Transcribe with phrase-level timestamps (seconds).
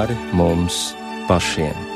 [0.00, 0.94] pāri mums
[1.28, 1.89] pašiem.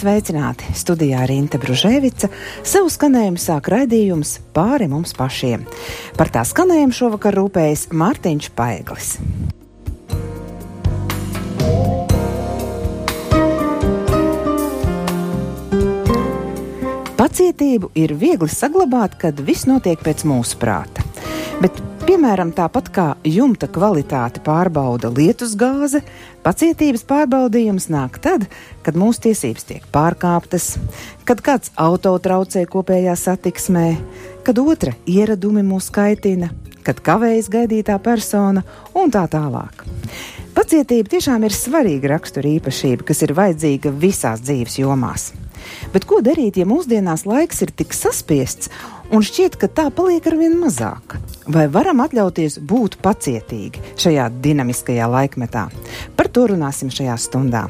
[0.00, 0.70] Sveicināti!
[0.76, 2.30] Studijā Rīta Brunēvica
[2.64, 5.66] savu skanējumu sāk raidījums pāri mums pašiem.
[6.16, 9.12] Par tā skanējumu šovakar rūpējas Mārtiņš Paeglis.
[17.20, 21.04] Pacietību ir viegli saglabāt, kad viss notiek pēc mūsu prāta.
[21.60, 21.76] Bet
[22.10, 26.00] Piemēram, tāpat kā jumta kvalitāti pārbauda lietus gāze,
[26.42, 28.48] pacietības pārbaudījums nāk tad,
[28.82, 30.72] kad mūsu tiesības tiek pārkāptas,
[31.22, 33.86] kad kāds auto traucē kopējā satiksmē,
[34.42, 36.50] kad otra ieradumi mūs kaitina,
[36.82, 39.86] kad kavējas gaidītā persona un tā tālāk.
[40.56, 45.30] Pacietība tiešām ir svarīga rakstura īpašība, kas ir vajadzīga visās dzīves jomās.
[45.94, 48.72] Bet ko darīt, ja mūsdienās laiks ir tik saspiests
[49.10, 51.18] un šķiet, ka tā paliek ar vien mazāk?
[51.50, 55.68] Vai varam atļauties būt pacietīgi šajā dinamiskajā laikmetā?
[56.16, 57.66] Par to runāsim šajā stundā.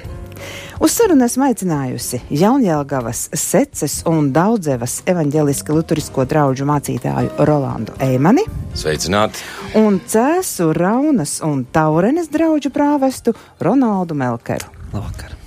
[0.81, 8.47] Uz sarunu esmu aicinājusi Jaunjēlgavas, Seces un Daudzevas evaņģeliski luturisko draugu mācītāju Rolandu Eimani.
[8.73, 9.45] Sveicināti!
[9.81, 14.73] Un Cēsu, Raunas un Taurenes draugu prāvestu Ronaldu Melkeru.
[14.95, 15.40] Labvakar!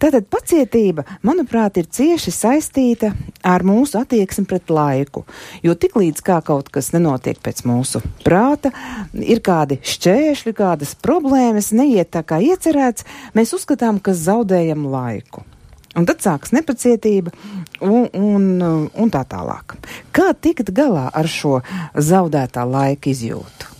[0.00, 3.10] Tātad pacietība, manuprāt, ir cieši saistīta
[3.44, 5.26] ar mūsu attieksmi pret laiku.
[5.60, 8.72] Jo tiklīdz kā kaut kas nenotiek pēc mūsu prāta,
[9.12, 13.04] ir kādi šķēršļi, kādas problēmas, neiet tā kā iecerēts,
[13.36, 15.44] mēs uzskatām, ka zaudējam laiku.
[15.98, 17.34] Un tad sākas nepacietība
[17.82, 18.46] un, un,
[18.88, 19.74] un tā tālāk.
[20.16, 21.58] Kā tikt galā ar šo
[21.92, 23.79] zaudētā laika izjūtu?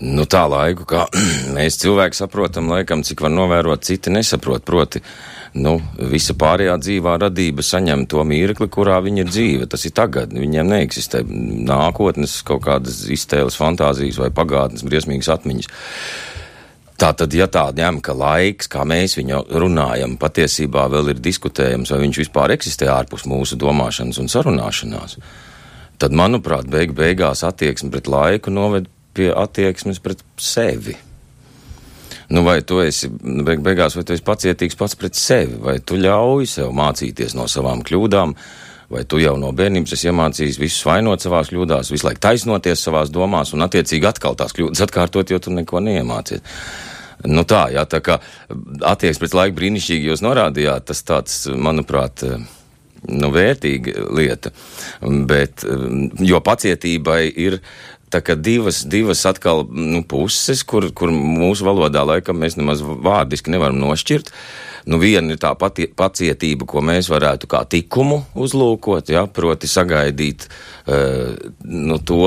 [0.00, 1.04] Nu, tā laiku, kā
[1.56, 4.64] mēs cilvēki saprotam, laikam, cik var novērot, citi nesaprot.
[4.64, 5.02] Proti,
[5.60, 5.74] nu,
[6.08, 9.68] visa pārējā dzīvā radība saņem to mirkli, kurā viņa ir dzīve.
[9.68, 11.20] Tas ir tagad, viņiem neeksistē
[11.68, 15.68] nākotnes kaut kādas iztēles, fantāzijas vai pagātnes briesmīgas atmiņas.
[17.00, 21.92] Tā tad, ja tā ņem, ka laiks, kā mēs viņu runājam, patiesībā vēl ir diskutējams,
[21.92, 25.16] vai viņš vispār eksistē ārpus mūsu domāšanas un sarunāšanās,
[26.00, 30.96] tad, manuprāt, beig beigās attieksme pret laiku noved pie attieksmes pret sevi.
[32.30, 35.80] Nu, vai tu esi, nu, beig beigās, vai tu esi pacietīgs pats pret sevi, vai
[35.82, 38.34] tu ļauj sev mācīties no savām kļūdām,
[38.90, 43.10] vai tu jau no bērnības esi iemācījis visus vainot savās kļūdās, visu laiku taisnoties savās
[43.10, 46.46] domās un attiecīgi atkal tās kļūdas atkārtot, jo tu neko neiemācies.
[47.26, 48.20] Nu tā, jā, tā kā
[48.86, 52.22] attieksme pret laiku brīnišķīgi jūs norādījāt, tas tāds, manuprāt,
[53.10, 54.52] nu, vērtīga lieta,
[55.28, 55.66] bet,
[56.24, 57.58] jo pacietībai ir
[58.10, 63.52] tā kā divas, divas atkal nu, puses, kur, kur mūsu valodā laikam mēs nemaz vārdiski
[63.54, 64.32] nevaram nošķirt.
[64.90, 70.46] Nu, viena ir tā pati, pacietība, ko mēs varētu kā likumu uzlūkot, ja, proti sagaidīt
[70.48, 71.36] uh,
[71.68, 72.22] nu, to,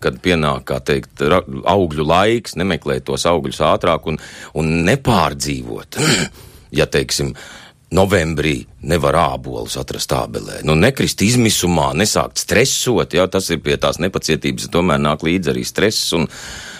[0.00, 4.18] kad pienāk, kā teikt, augļu laiks, nemeklēt tos augļus ātrāk un,
[4.56, 6.00] un nepārdzīvot.
[6.80, 7.61] ja, teiksim, uh,
[7.92, 10.60] novembrī nevar ābolus atrast ābelē.
[10.66, 15.64] Nu, nekrist izmisumā, nesākt stresot, jā, tas ir pie tās nepacietības, tomēr nāk līdzi arī
[15.68, 16.28] stress, un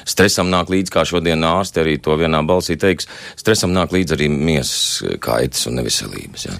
[0.09, 4.31] stresam nāk līdzi, kā šodien ārsti arī to vienā balsī teiks, stresam nāk līdzi arī
[4.33, 6.57] miesas kaitas un neveselības, jā.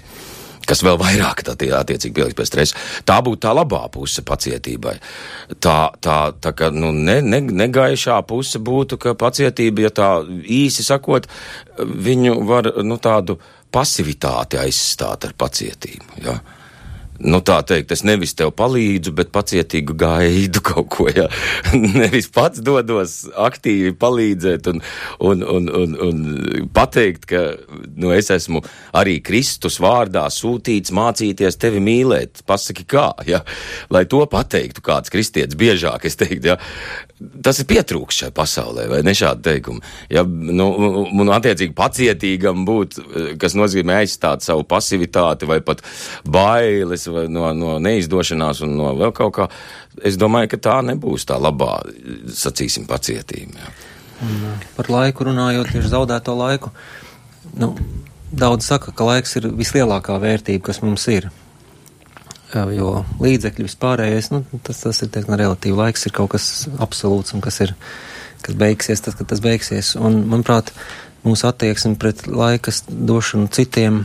[0.63, 2.77] Kas vēl vairāk tie attiecīgi pieliks pie stresa.
[3.03, 4.93] Tā būtu tā labā puse pacietībai.
[5.59, 10.85] Tā, tā, tā ka, nu, ne, ne, negaišā puse būtu, ka pacietība, ja tā īsi
[10.87, 11.27] sakot,
[11.83, 13.41] viņu var, nu, tādu
[13.73, 16.19] pasivitāti aizstāt ar pacietību.
[16.25, 16.37] Ja?
[17.21, 21.07] Nu, tā teikt, es nevis tev palīdzu, bet pacietīgi gaidu kaut ko.
[21.13, 21.27] Ja?
[22.01, 24.81] nevis pats dodos aktīvi palīdzēt un,
[25.19, 27.43] un, un, un, un pateikt, ka
[27.95, 28.63] nu, es esmu
[28.97, 32.43] arī Kristus vārdā sūtīts mācīties tevi mīlēt.
[32.49, 33.43] Pasaki, kā, ja?
[33.93, 36.59] lai to pateiktu kāds kristietis biežāk, es teiktu, ja?
[37.43, 39.83] tas ir pietrūks šai pasaulē, vai ne šādi teikumi.
[40.13, 40.67] Ja, nu,
[41.07, 42.97] un attiecīgi pacietīgam būt,
[43.41, 45.83] kas nozīmē aizstāt savu pasivitāti vai pat
[46.27, 49.49] bailes bailes, no, no neizdošanās un no vēl kaut kā,
[50.05, 51.79] es domāju, ka tā nebūs tā labā,
[52.31, 53.59] sacīsim, pacietība.
[53.59, 53.73] Jā.
[54.23, 56.71] Un, uh, par laiku runājot, tieši zaudēto laiku.
[57.59, 57.73] Nu,
[58.31, 61.29] daudz saka, ka laiks ir vislielākā vērtība, kas mums ir.
[62.53, 62.89] Uh, jo
[63.23, 65.77] līdzekļi vispārējais, nu, tas, tas ir teiksim, relatīvi.
[65.79, 67.75] Laiks ir kaut kas absolūts un kas ir,
[68.45, 69.95] kas beigsies, tad, kad tas beigsies.
[69.99, 70.71] Un, manuprāt,
[71.25, 74.03] mūsu attieksme pret laikas došanu citiem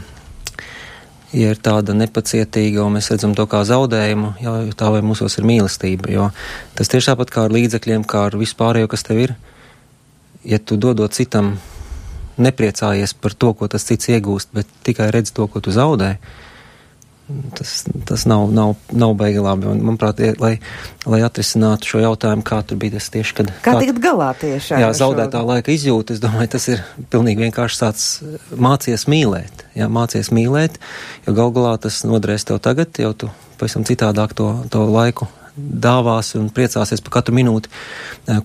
[1.33, 5.49] ja ir tāda nepacietīga, un mēs redzam to kā zaudējumu, jā, tā vai mūsos ir
[5.49, 6.11] mīlestība.
[6.13, 6.31] Jo
[6.79, 9.35] tas tieši tāpat kā ar līdzekļiem, kā ar vispārējo, kas tev ir.
[10.49, 11.57] Ja tu dodot citam,
[12.39, 16.17] nepriecājies par to, ko tas cits iegūst, bet tikai redz to, ko tu zaudē,
[17.59, 19.69] tas, tas nav, nav, nav baigi labi.
[19.71, 20.55] Un, manuprāt, lai,
[21.07, 23.53] lai atrisinātu šo jautājumu, kā tur bija tas tieši, kad.
[23.63, 25.49] Kā, kā tikt galā tieši jā, zaudētā šo...
[25.53, 28.07] laika izjūta, es domāju, tas ir pilnīgi vienkārši tāds
[28.55, 29.67] mācies mīlēt.
[29.79, 30.81] Jā, mācies mīlēt,
[31.27, 35.29] jo gal galā tas noderēs tev tagad, jau tu pavisam citādāk to, to laiku
[35.59, 37.71] dāvās un priecāsies par katru minūti,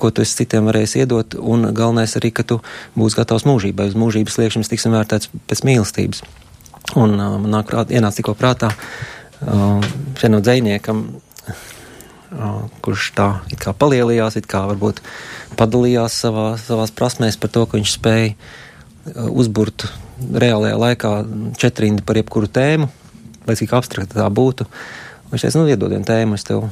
[0.02, 2.60] ko tu esi citiem varēsi iedot, un galvenais arī, ka tu
[2.98, 3.92] būsi gatavs mūžībai.
[3.92, 6.24] Uz mūžības liekšanas tiksim vērtēts pēc mīlestības.
[7.00, 9.80] Un uh, man nāk prāt, ienāca tikko prātā uh,
[10.20, 11.06] šiem no dzēniekam,
[12.36, 13.30] uh, kurš tā
[13.62, 15.02] kā palielījās, it kā varbūt
[15.60, 19.88] padalījās savā, savās prasmēs par to, ka viņš spēja uh, uzburt
[20.20, 21.16] reālajā laikā
[21.60, 22.92] četrindi par jebkuru tēmu,
[23.48, 24.68] lai cik abstrakta tā būtu.
[25.32, 26.68] Viņš teica, nu, iedod vienu tēmu, es tev,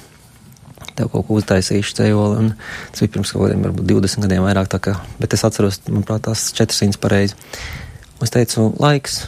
[0.93, 2.53] tev kaut ko uztaisīšu cejoli, un
[2.93, 6.27] tas bija pirms kaut kādiem, varbūt 20 gadiem vairāk tā kā, bet es atceros, manuprāt,
[6.27, 7.39] tās 400 pareizi.
[8.19, 9.23] Un es teicu, laiks,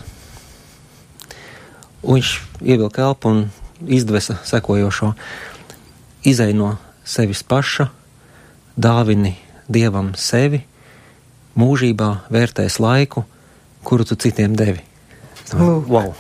[2.04, 3.44] Un viņš ievilka elpu un
[3.88, 5.14] izdvesa sekojošo:
[6.28, 6.76] Izej no
[7.08, 7.90] sevis paša,
[8.76, 9.36] dāvini
[9.72, 10.64] dievam sevi,
[11.60, 13.26] mūžībā vērtēs laiku,
[13.84, 14.84] kuru tu citiem devi.
[15.54, 16.14] Wow.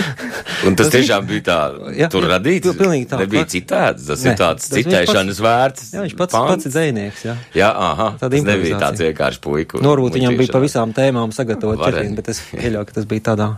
[0.66, 1.56] un tas tiešām bija tā,
[1.98, 2.70] jā, tur jā, radīts.
[2.78, 3.18] Pilnīgi tā.
[3.20, 5.90] Nebija citāds, tas ne, ir tāds tas citēšanas vērts.
[5.96, 6.52] Jā, viņš pats, pants.
[6.54, 7.34] pats ir dzēnieks, jā.
[7.58, 9.82] Jā, aha, Tāda tas nebija tāds vienkārši puiku.
[9.84, 13.50] Norūt viņam bija pa visām tēmām sagatavot četriem, bet es pieļauju, ka tas bija tādā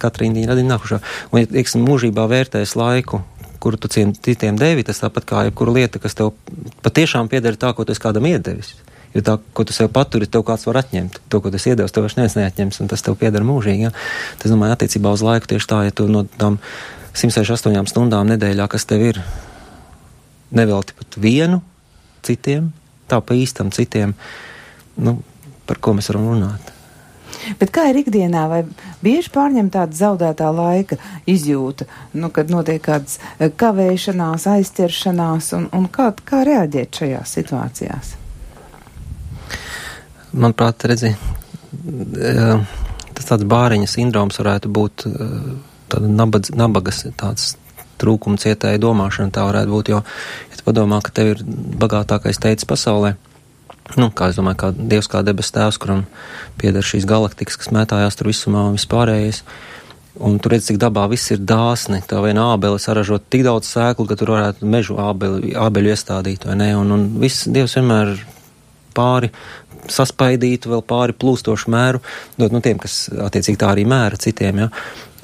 [0.00, 1.00] katra indīņa radīja nākušā.
[1.32, 3.22] Un, ja teiksim, mūžībā vērtēs laiku,
[3.58, 6.34] kuru tu citiem devi, tas tāpat kā jebkura lieta, kas tev
[6.84, 8.76] patiešām pieder tā, ko tu esi kādam iedevis.
[9.16, 11.22] Jo tā, ko tu sev paturi, tev kāds var atņemt.
[11.32, 13.88] To, ko tu iedevis, tev vairs neviens neatņems, un tas tev pieder mūžīgi.
[13.88, 13.92] Ja?
[14.38, 16.60] Tas, domāju, attiecībā uz laiku tieši tā, ja tu no tām
[17.16, 19.22] 168 stundām nedēļā, kas tev ir,
[20.54, 21.62] nevelti pat vienu
[22.24, 22.70] citiem,
[23.08, 24.14] tā pa īstam citiem,
[25.00, 25.18] nu,
[25.68, 26.77] par ko mēs varam runāt.
[27.60, 28.62] Bet kā ir ikdienā, vai
[29.04, 30.98] bieži pārņem tāda zaudētā laika
[31.28, 31.86] izjūta,
[32.18, 38.16] nu, kad notiek kādas eh, kavēšanās, aizķeršanās, un, un kā, kā reaģēt šajās situācijās?
[40.32, 42.74] Manuprāt, redzi, eh,
[43.16, 45.38] tas tāds bāriņa sindroms varētu būt eh,
[45.88, 47.56] tāda nabadz, nabagas tāds
[47.98, 50.02] trūkuma cietēja domāšana tā varētu būt, jo,
[50.52, 51.42] ja tu padomā, ka tev ir
[51.82, 53.16] bagātākais teicis pasaulē,
[53.96, 56.04] nu, kā es domāju, kā Dievs, kā debes tēvs, kuram
[56.60, 59.42] pieder šīs galaktikas, kas mētājās tur visumā un vispārējais.
[60.28, 62.00] Un tur redz, cik dabā viss ir dāsni.
[62.10, 66.58] Tā viena ābele saražot tik daudz sēklu, ka tur varētu mežu ābeli, ābeļu iestādīt, vai
[66.58, 66.72] ne?
[66.76, 68.16] Un, un viss Dievs vienmēr
[68.98, 69.30] pāri
[69.88, 72.02] saspaidītu, vēl pāri plūstošu mēru,
[72.40, 74.64] dot nu, tiem, kas attiecīgi tā arī mēra citiem.
[74.64, 74.68] Ja?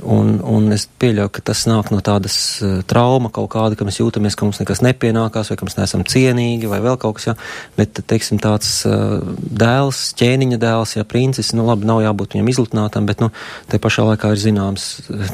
[0.03, 2.35] Un, un es pieļauju, ka tas nāk no tādas
[2.65, 6.03] uh, trauma kaut kāda, ka mēs jūtamies, ka mums nekas nepienākās, vai ka mēs neesam
[6.11, 7.35] cienīgi, vai vēl kaut kas, jā.
[7.79, 13.07] Bet, teiksim, tāds uh, dēls, ķēniņa dēls, jā, princis, nu labi, nav jābūt viņam izlutinātam,
[13.07, 13.31] bet, nu,
[13.71, 14.89] te pašā laikā ir zināms,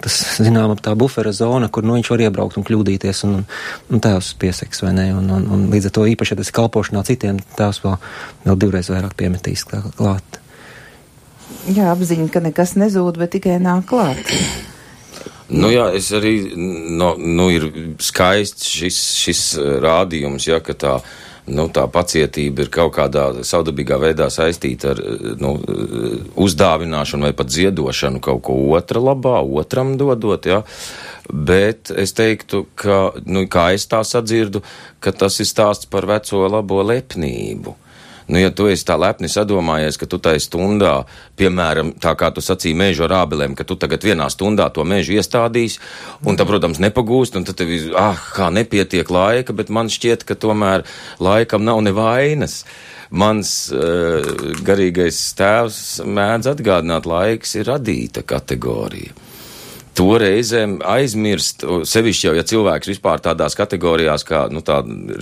[0.04, 3.40] tas, zināma tā bufera zona, kur, nu, viņš var iebraukt un kļūdīties, un,
[3.88, 6.58] un tēvs pieseks, vai ne, un, un, un līdz ar to īpaši, ja tas ir
[6.60, 7.96] kalpošanā citiem, tēvs vēl,
[8.44, 10.39] vēl divreiz vairāk piemetīs klāt.
[11.70, 14.30] Jā, apziņa, ka nekas nezūd, bet tikai nāk klāt.
[15.50, 17.66] Nu, jā, es arī, no, nu, ir
[18.02, 20.92] skaists šis, šis eh, rādījums, ja, ka tā,
[21.50, 27.34] nu, tā pacietība ir kaut kādā saudabīgā veidā saistīta ar, eh, nu, eh, uzdāvināšanu vai
[27.38, 30.62] pat ziedošanu kaut ko otra labā, otram dodot, ja.
[31.30, 34.62] Bet es teiktu, ka, nu, kā es tā sadzirdu,
[35.02, 37.74] ka tas ir stāsts par veco labo lepnību.
[38.30, 40.92] Nu, ja tu esi tā lepni sadomājies, ka tu tai stundā,
[41.40, 45.16] piemēram, tā kā tu sacīji mēžu ar ābelēm, ka tu tagad vienā stundā to mēžu
[45.18, 45.80] iestādīsi,
[46.30, 50.38] un tā, protams, nepagūst, un tad tev, ah, kā nepietiek laika, bet man šķiet, ka
[50.38, 50.86] tomēr
[51.18, 52.62] laikam nav nevainas.
[53.10, 54.22] Mans uh,
[54.62, 59.29] garīgais tēvs mēdz atgādināt, laiks ir radīta kategorija
[59.98, 64.80] to reizēm aizmirst, sevišķi jau, ja cilvēks vispār tādās kategorijās, kā, nu, tā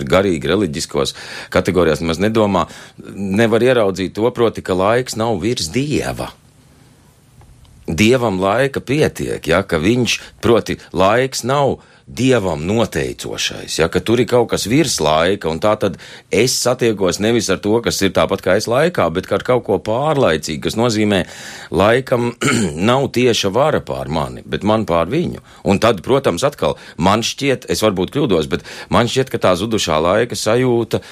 [0.09, 1.15] garīgi reliģiskos
[1.53, 2.67] kategorijās nemaz nedomā,
[3.15, 6.31] nevar ieraudzīt to, proti, ka laiks nav virs dieva.
[7.89, 11.79] dievam laika pietiek, ja, ka viņš, proti, laiks nav
[12.09, 15.99] dievam noteicošais, ja, ka tur ir kaut kas virs laika, un tā tad
[16.33, 19.77] es satiekos nevis ar to, kas ir tāpat kā es laikā, bet ar kaut ko
[19.85, 21.21] pārlaicīgu, kas nozīmē,
[21.69, 22.31] laikam
[22.89, 25.43] nav tieša vara pār mani, bet man pār viņu.
[25.69, 30.01] Un tad, protams, atkal man šķiet, es varbūt kļūdos, bet man šķiet, ka tā zudušā
[30.01, 31.03] laika sajūta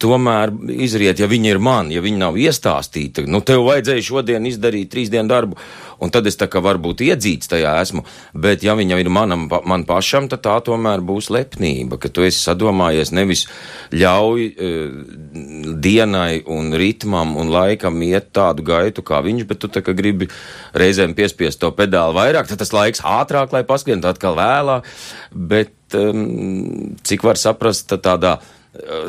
[0.00, 4.92] tomēr izriet, ja viņa ir man, ja viņa nav iestāstīta, nu tev vajadzēja šodien izdarīt
[4.92, 5.58] trīs dienu darbu,
[6.04, 8.04] un tad es tā kā varbūt iedzīts tajā esmu,
[8.36, 12.42] bet ja viņa ir manam, man pašam, tad tā tomēr būs lepnība, ka tu esi
[12.44, 13.46] sadomājies nevis
[13.94, 14.96] ļauj uh,
[15.84, 20.28] dienai un ritmam un laikam iet tādu gaitu kā viņš, bet tu tā kā gribi
[20.76, 24.90] reizēm piespiest to pedāli vairāk, tad tas laiks ātrāk, lai paskrien, tad atkal vēlāk,
[25.32, 28.38] bet um, cik var saprast, tādā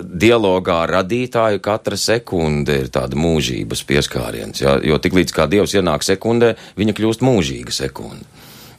[0.05, 4.75] dialogā ar radītāju katra sekunde ir tāda mūžības pieskāriens, ja?
[4.84, 8.27] jo tiklīdz kā Dievs ienāk sekundē, viņa kļūst mūžīga sekunde.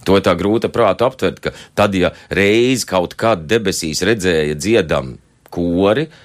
[0.07, 5.16] To ir tā grūta prāta aptvert, ka tad, ja reiz kaut kad debesīs redzēja dziedam
[5.50, 6.23] kori, uh,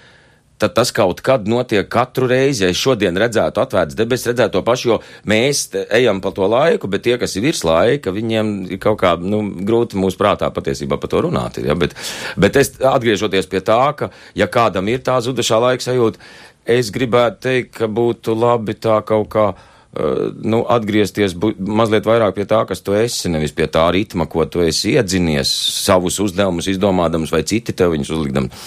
[0.61, 2.65] tad tas kaut kad notiek katru reizi.
[2.65, 4.99] Ja es šodien redzētu atvērts debesis, redzētu to pašu, jo
[5.29, 9.15] mēs ejam pa to laiku, bet tie, kas ir virs laika, viņiem ir kaut kā
[9.17, 11.57] nu, grūti mūsu prātā patiesībā par to runāt.
[11.61, 11.77] Ir, ja?
[11.77, 11.97] bet,
[12.37, 16.21] bet es atgriežoties pie tā, ka ja kādam ir tā zudušā laika sajūta,
[16.69, 19.51] es gribētu teikt, ka būtu labi tā kaut kā.
[19.91, 24.45] Uh, nu, atgriezties mazliet vairāk pie tā, kas tu esi, nevis pie tā ritma, ko
[24.47, 25.51] tu esi iedzinies,
[25.83, 28.61] savus uzdevumus izdomādams vai citi tev viņus uzlikdami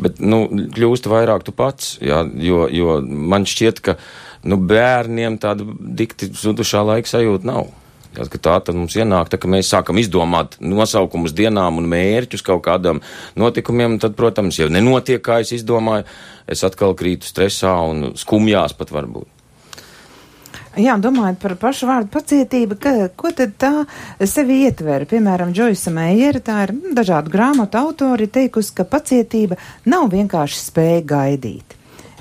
[0.00, 3.98] bet, nu, kļūst vairāk tu pats, jā, jo, jo man šķiet, ka,
[4.48, 7.70] nu, bērniem tāda dikti zudušā laika sajūta nav.
[8.16, 12.64] Jā, tā tad mums ienāk, tā, ka mēs sākam izdomāt nosaukumus dienām un mērķus kaut
[12.64, 13.02] kādam
[13.38, 16.08] notikumiem, tad, protams, ja nenotiek, kā es izdomāju,
[16.48, 19.28] es atkal krītu stresā un skumjās pat varbūt.
[20.78, 23.72] Jā, domājot par pašu vārdu pacietība, ka, ko tad tā
[24.22, 25.08] sevi ietver?
[25.10, 29.58] Piemēram, Džoisa Meijera, tā ir dažādu grāmatu autori, teikusi, ka pacietība
[29.90, 31.74] nav vienkārši spēja gaidīt.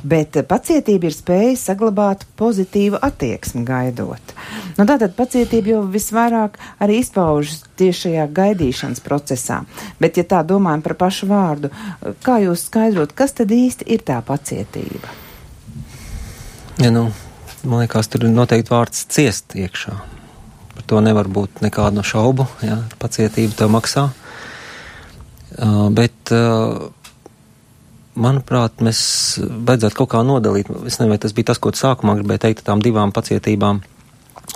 [0.07, 4.33] Bet pacietība ir spēja saglabāt pozitīvu attieksmi gaidot.
[4.79, 9.59] Nu, tātad pacietība jau visvairāk arī izpaužas tieši šajā gaidīšanas procesā.
[10.01, 11.73] Bet, ja tā domājam par pašu vārdu,
[12.25, 15.13] kā jūs skaidrot, kas tad īsti ir tā pacietība?
[16.77, 17.07] Ja, nu,
[17.63, 19.95] man liekas, tur ir noteikti vārds ciest iekšā.
[20.75, 24.07] Par to nevar būt nekādu šaubu, ja pacietība to maksā.
[25.57, 26.91] Uh, bet, uh,
[28.13, 28.99] manuprāt, mēs
[29.41, 30.69] vajadzētu kaut kā nodalīt.
[30.85, 33.81] Es nezinu, vai tas bija tas, ko sākumā gribēji teikt, tām divām pacietībām.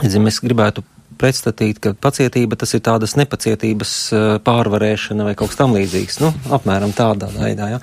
[0.01, 0.86] Es, zinu, es gribētu
[1.22, 6.20] pretstatīt, ka pacietība tas ir tādas nepacietības eh, pārvarēšana vai kaut kas tam līdzīgs.
[6.24, 7.80] Nu, apmēram tādā veidā, jā.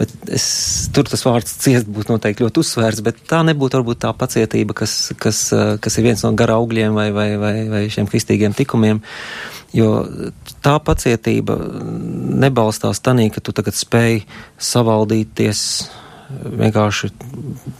[0.00, 0.46] Bet es,
[0.94, 4.96] tur tas vārds ciest būtu noteikti ļoti uzsvērts, bet tā nebūtu varbūt tā pacietība, kas,
[5.22, 9.02] kas, eh, kas ir viens no gara augļiem vai, vai, vai, vai šiem kristīgiem tikumiem.
[9.72, 10.04] Jo
[10.60, 11.56] tā pacietība
[12.44, 14.20] nebalstās tanī, ka tu tagad spēj
[14.60, 15.62] savaldīties
[16.32, 17.10] vienkārši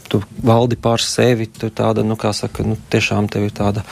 [0.09, 3.83] tu valdi pār sevi, tu tāda, nu, kā saka, nu, tiešām tev ir tāda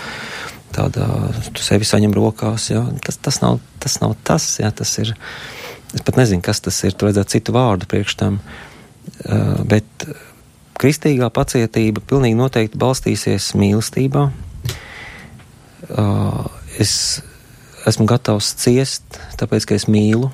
[0.76, 1.08] tādā,
[1.54, 2.84] tu sevi saņem rokās, jā.
[3.06, 5.14] Tas, tas nav tas, nav tas, jā, tas ir,
[5.96, 10.08] es pat nezinu, kas tas ir, tu vajadzētu citu vārdu priekš tam, uh, bet
[10.82, 14.30] kristīgā pacietība pilnīgi noteikti balstīsies mīlestībā.
[15.92, 16.46] Uh,
[16.82, 16.94] es
[17.90, 20.30] esmu gatavs ciest, tāpēc, ka es mīlu,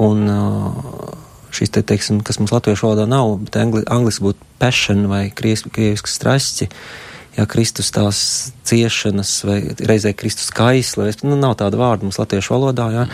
[0.00, 1.12] un uh,
[1.54, 6.10] šis te, teiksim, kas mums latviešu valodā nav, bet angli, angliski būtu passion vai krieviski
[6.10, 7.07] strasti, uh,
[7.38, 8.20] ja Kristus tās
[8.66, 13.04] ciešanas, vai reizē Kristus kaisla, vai, nu, nav tāda vārda mums latviešu valodā, ja,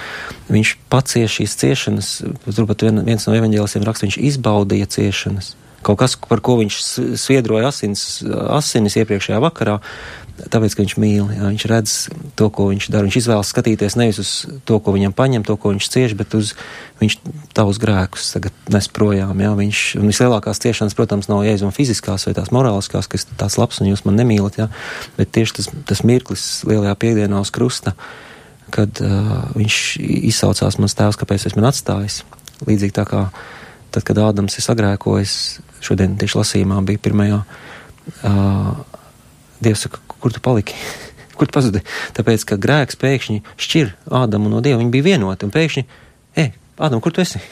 [0.52, 2.14] viņš pacieš šīs ciešanas,
[2.48, 5.54] turpat vien, viens no evaņģēlisiem raksta, viņš izbaudīja ciešanas.
[5.84, 6.78] Kaut kas, par ko viņš
[7.20, 9.78] sviedroja asins, asinis iepriekšējā vakarā,
[10.34, 11.92] tāpēc, ka viņš mīl, jā, viņš redz
[12.38, 13.06] to, ko viņš dara.
[13.06, 14.30] Viņš izvēlas skatīties nevis uz
[14.66, 16.52] to, ko viņam paņem, to, ko viņš cieš, bet uz
[17.00, 17.16] viņš
[17.54, 19.38] tavus grēkus tagad nes projām.
[19.44, 23.78] Jā, viņš, un vislielākās ciešanas, protams, nav jēzuma fiziskās vai tās morāliskās, kas tās labs
[23.82, 24.68] un jūs man nemīlat, jā,
[25.18, 27.94] bet tieši tas, tas mirklis lielajā piekdienā uz krusta,
[28.74, 29.82] kad uh, viņš
[30.32, 32.24] izsaucās mans tēvs, kāpēc es man atstājis.
[32.64, 33.28] Līdzīgi tā kā
[33.94, 35.36] tad, kad Ādams ir sagrēkojis,
[35.84, 37.44] šodien tieši lasījumā bija pirmajā,
[38.26, 38.74] uh,
[39.64, 40.78] Dievs saka, kur tu paliki?
[41.36, 41.84] kur tu pazudi?
[42.16, 44.80] Tāpēc, ka grēks pēkšņi šķir Ādamu no Dieva.
[44.80, 45.84] Viņi bija vienoti un pēkšņi,
[46.40, 47.42] ej, Ādam, kur tu esi?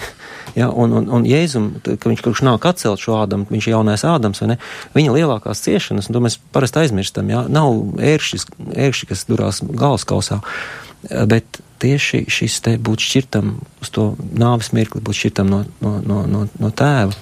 [0.59, 3.73] Ja, un, un, un Jēzum, ka viņš kaut kā nāk atcelt šo Ādamu, viņš ir
[3.73, 4.57] jaunais Ādams, vai ne?
[4.93, 10.43] Viņa lielākās ciešanas, un to mēs parasti aizmirstam, ja, nav ēršis, ērši, kas durās galvaskausā,
[11.31, 16.25] bet tieši šis te būt šķirtam uz to nāves mirkli, būt šķirtam no, no, no,
[16.29, 17.17] no, no tēva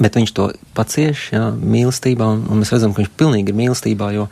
[0.00, 4.06] Bet viņš to pacieš, jā, mīlestībā, un, un mēs redzam, ka viņš pilnīgi ir mīlestībā,
[4.16, 4.28] jo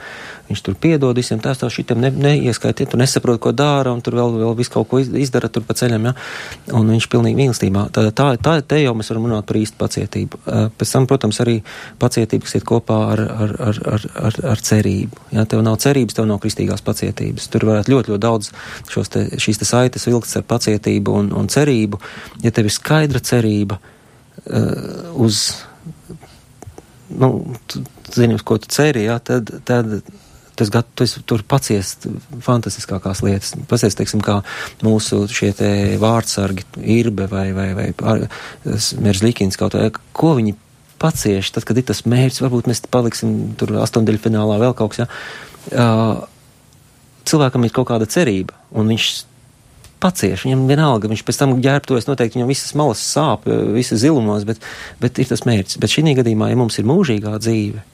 [0.49, 4.17] viņš tur piedod visiem tās tā šitam ne, neieskaitiet, tu nesaprot, ko dara, un tur
[4.17, 6.15] vēl, vēl visu kaut ko izdara tur pa ceļam, jā,
[6.79, 7.85] un viņš pilnīgi mīlestībā.
[7.93, 10.41] Tā, tā, tā te jau mēs varam runāt par īstu pacietību.
[10.81, 11.59] Pēc tam, protams, arī
[12.01, 15.29] pacietība, kas iet kopā ar, ar, ar, ar, ar, ar cerību.
[15.37, 17.53] Ja tev nav cerības, tev nav kristīgās pacietības.
[17.53, 18.51] Tur varētu ļoti, ļoti daudz
[18.89, 22.01] šos te, šīs te saites vilkts ar pacietību un, un cerību.
[22.43, 23.79] Ja tev ir skaidra cerība,
[25.21, 25.43] uz,
[27.11, 27.31] nu,
[27.67, 30.01] tu, zini, uz ko tu ceri, jā, tad, tad
[30.61, 32.05] tas gat, tu esi tur paciest
[32.45, 33.55] fantastiskākās lietas.
[33.71, 34.41] Paciest, teiksim, kā
[34.85, 35.71] mūsu šie te
[36.01, 36.67] vārdsargi,
[36.99, 37.87] Irbe vai, vai, vai
[39.01, 40.53] Merzlikins kaut vai, ko viņi
[41.01, 45.07] pacieš, tad, kad ir tas mērķis, varbūt mēs paliksim tur astoņdaļu finālā vēl kaut kas,
[45.07, 45.09] jā.
[45.71, 46.27] Uh,
[47.29, 49.09] cilvēkam ir kaut kāda cerība, un viņš
[50.03, 50.47] pacieš.
[50.47, 54.63] Viņam vienalga, viņš pēc tam ģērbtojas, noteikti viņam visas malas sāp, visas zilumos, bet,
[55.03, 55.81] bet ir tas mērķis.
[55.83, 57.85] Bet šī gadījumā, ja mums ir mūžīgā dzīve,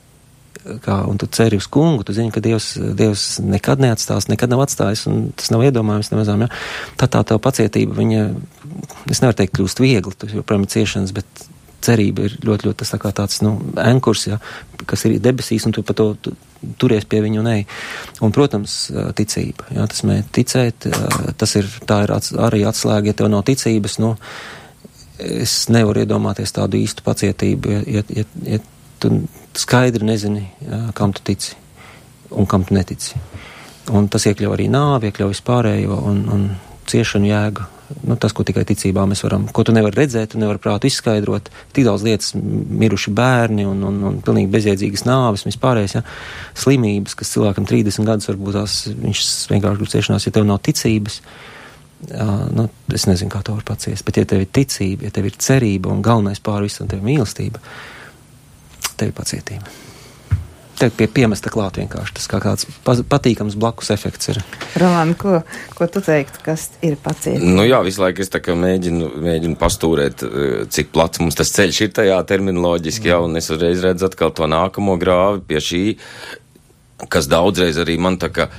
[0.83, 4.65] kā, un tu ceri uz kungu, tu zini, ka Dievs, Dievs nekad neatstās, nekad nav
[4.67, 6.51] atstājis, un tas nav iedomājams nemazām, ja?
[7.01, 8.25] Tā tā tev pacietība, viņa,
[9.13, 11.47] es nevaru teikt, kļūst viegli, tu joprojām ir ciešanas, bet
[11.85, 14.39] cerība ir ļoti, ļoti tas tā kā tāds, nu, enkurs, ja,
[14.89, 16.35] kas ir debesīs, un tu pa to tu,
[16.81, 17.65] turies pie viņu un ej.
[18.25, 18.77] Un, protams,
[19.19, 20.89] ticība, jā, tas mē ticēt,
[21.39, 24.15] tas ir, tā ir ats, arī atslēga, ja tev nav ticības, nu,
[25.19, 28.63] es nevaru iedomāties tādu īstu pacietību, ja, ja, ja, ja
[29.03, 29.13] tu
[29.57, 31.57] skaidri nezini, jā, kam tu tici
[32.31, 33.15] un kam tu netici.
[33.95, 36.47] Un tas iekļauj arī nāvi, iekļauj vispārējo un, un
[36.91, 37.67] ciešanu jēgu
[38.07, 41.51] nu, tas, ko tikai ticībā mēs varam, ko tu nevari redzēt, tu nevari prātu izskaidrot.
[41.77, 46.05] Tik daudz lietas, miruši bērni un, un, un pilnīgi bezjēdzīgas nāves, vispārējais, ja,
[46.59, 49.23] slimības, kas cilvēkam 30 gadus varbūt tās viņš
[49.55, 51.21] vienkārši grib ciešanās, ja tev nav ticības.
[52.11, 55.31] Jā, nu, es nezinu, kā to var paciest, bet ja tev ir ticība, ja tev
[55.31, 57.63] ir cerība un galvenais pāri visam tev mīlestība,
[59.01, 59.86] tev ir pacietība
[60.81, 62.15] teikt, pie piemesta klāt vienkārši.
[62.19, 64.41] Tas kā kāds patīkams blakus efekts ir.
[64.81, 65.41] Roland, ko,
[65.77, 67.55] ko tu teiktu, kas ir pacietīgi?
[67.57, 71.53] Nu jā, visu laiku es tā kā mēģinu, mēģinu pastūrēt, eh, cik plats mums tas
[71.57, 73.13] ceļš ir tajā terminoloģiski, mm.
[73.13, 75.83] jā, un es uzreiz redzu atkal to nākamo grāvi pie šī,
[77.13, 78.51] kas daudzreiz arī man tā kā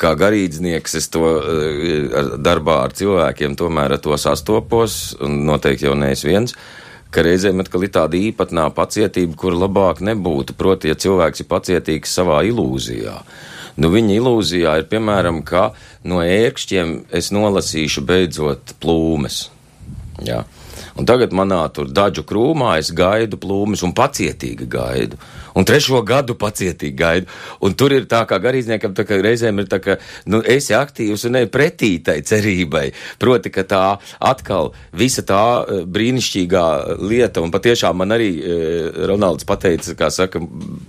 [0.00, 5.92] kā garīdznieks, es to uh, darbā ar cilvēkiem tomēr ar to sastopos, un noteikti jau
[5.92, 6.54] nees viens.
[6.56, 10.56] Uh, ka reizēm atkal ir tāda īpatnā pacietība, kur labāk nebūtu.
[10.58, 13.16] Proti, ja cilvēks ir pacietīgs savā ilūzijā.
[13.80, 15.70] Nu, viņa ilūzijā ir piemēram, ka
[16.04, 19.44] no ērkšķiem es nolasīšu beidzot plūmes.
[20.26, 20.44] Jā.
[20.98, 25.20] Un tagad manā tur daļu krūmā es gaidu plūmes un pacietīgi gaidu
[25.54, 27.30] un trešo gadu pacietīgi gaidu.
[27.64, 29.96] Un tur ir tā kā garīdzniekam, tā kā reizēm ir tā, ka,
[30.30, 32.86] nu, esi aktīvs un ne pretī tai cerībai.
[33.20, 33.82] Proti, ka tā
[34.30, 36.64] atkal visa tā e, brīnišķīgā
[37.02, 38.58] lieta, un patiešām man arī e,
[39.10, 40.42] Ronalds pateica, kā saka,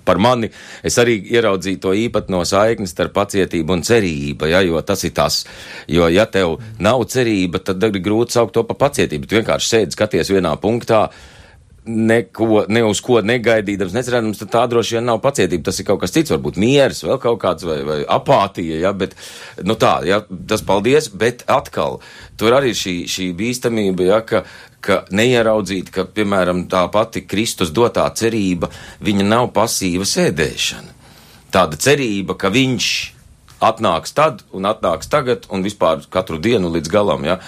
[0.07, 0.51] par mani,
[0.83, 5.43] es arī ieraudzīju to īpatno saikni starp pacietību un cerību, ja, jo tas ir tas,
[5.91, 9.27] jo ja tev nav cerība, tad ir grūti saukt to par pacietību.
[9.27, 11.07] Tu vienkārši sēdi, skaties vienā punktā,
[11.85, 15.65] neko, ne uz ko negaidīdams, necerēdams, tad tā droši vien nav pacietība.
[15.65, 19.15] Tas ir kaut kas cits, varbūt miers, vēl kaut kāds vai, vai apātija, ja, bet,
[19.65, 21.99] nu tā, ja, tas paldies, bet atkal,
[22.37, 24.43] tur arī šī, šī bīstamība, ja, ka,
[24.81, 28.69] ka neieraudzīt, ka, piemēram, tā pati Kristus dotā cerība,
[29.01, 30.99] viņa nav pasīva sēdēšana.
[31.51, 32.91] Tāda cerība, ka viņš
[33.61, 37.41] atnāks tad un atnāks tagad un vispār katru dienu līdz galam, ja,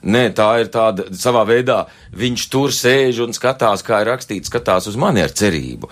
[0.00, 1.82] Nē, tā ir tāda savā veidā,
[2.16, 5.90] viņš tur sēž un skatās, kā ir rakstīts, skatās uz mani ar cerību,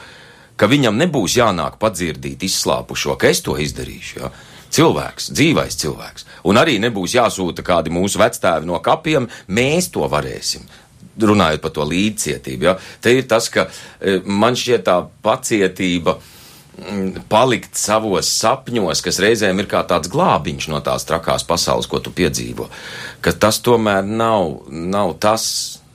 [0.57, 4.23] ka viņam nebūs jānāk padzirdīt izslāpušo, ka es to izdarīšu.
[4.23, 4.33] Ja?
[4.73, 6.27] Cilvēks, dzīvais cilvēks.
[6.49, 10.65] Un arī nebūs jāsūta kādi mūsu vectēvi no kapiem, mēs to varēsim
[11.19, 12.65] runājot par to līdzcietību.
[12.65, 12.77] Ja?
[13.03, 16.38] Te ir tas, ka e, man šķiet tā pacietība Mm,
[17.31, 22.13] palikt savos sapņos, kas reizēm ir kā tāds glābiņš no tās trakās pasaules, ko tu
[22.15, 22.69] piedzīvo.
[23.25, 25.45] Ka tas tomēr nav, nav tas,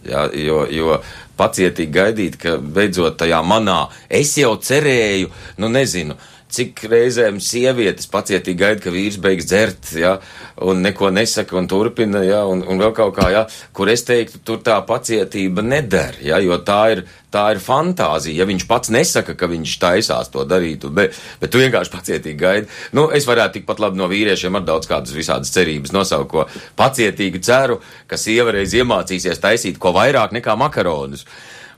[0.07, 0.99] ja, jo, jo
[1.39, 5.31] pacietīgi gaidīt, ka beidzot tajā manā es jau cerēju,
[5.63, 6.17] nu nezinu,
[6.53, 10.17] cik reizēm sievietes pacietīgi gaida, ka vīrs beigs dzert, ja,
[10.61, 13.43] un neko nesaka un turpina, ja, un, un vēl kaut kā, ja,
[13.75, 18.43] kur es teiktu, tur tā pacietība neder, ja, jo tā ir, tā ir fantāzija.
[18.43, 22.69] Ja viņš pats nesaka, ka viņš taisās to darīt, bet, bet tu vienkārši pacietīgi gaidi.
[22.93, 26.45] Nu, es varētu tikpat labi no vīriešiem ar daudz kādas visādas cerības nosaukt, ko
[26.79, 31.25] pacietīgi ceru, ka sieva reiz iemācīsies taisīt ko vairāk nekā makaronus.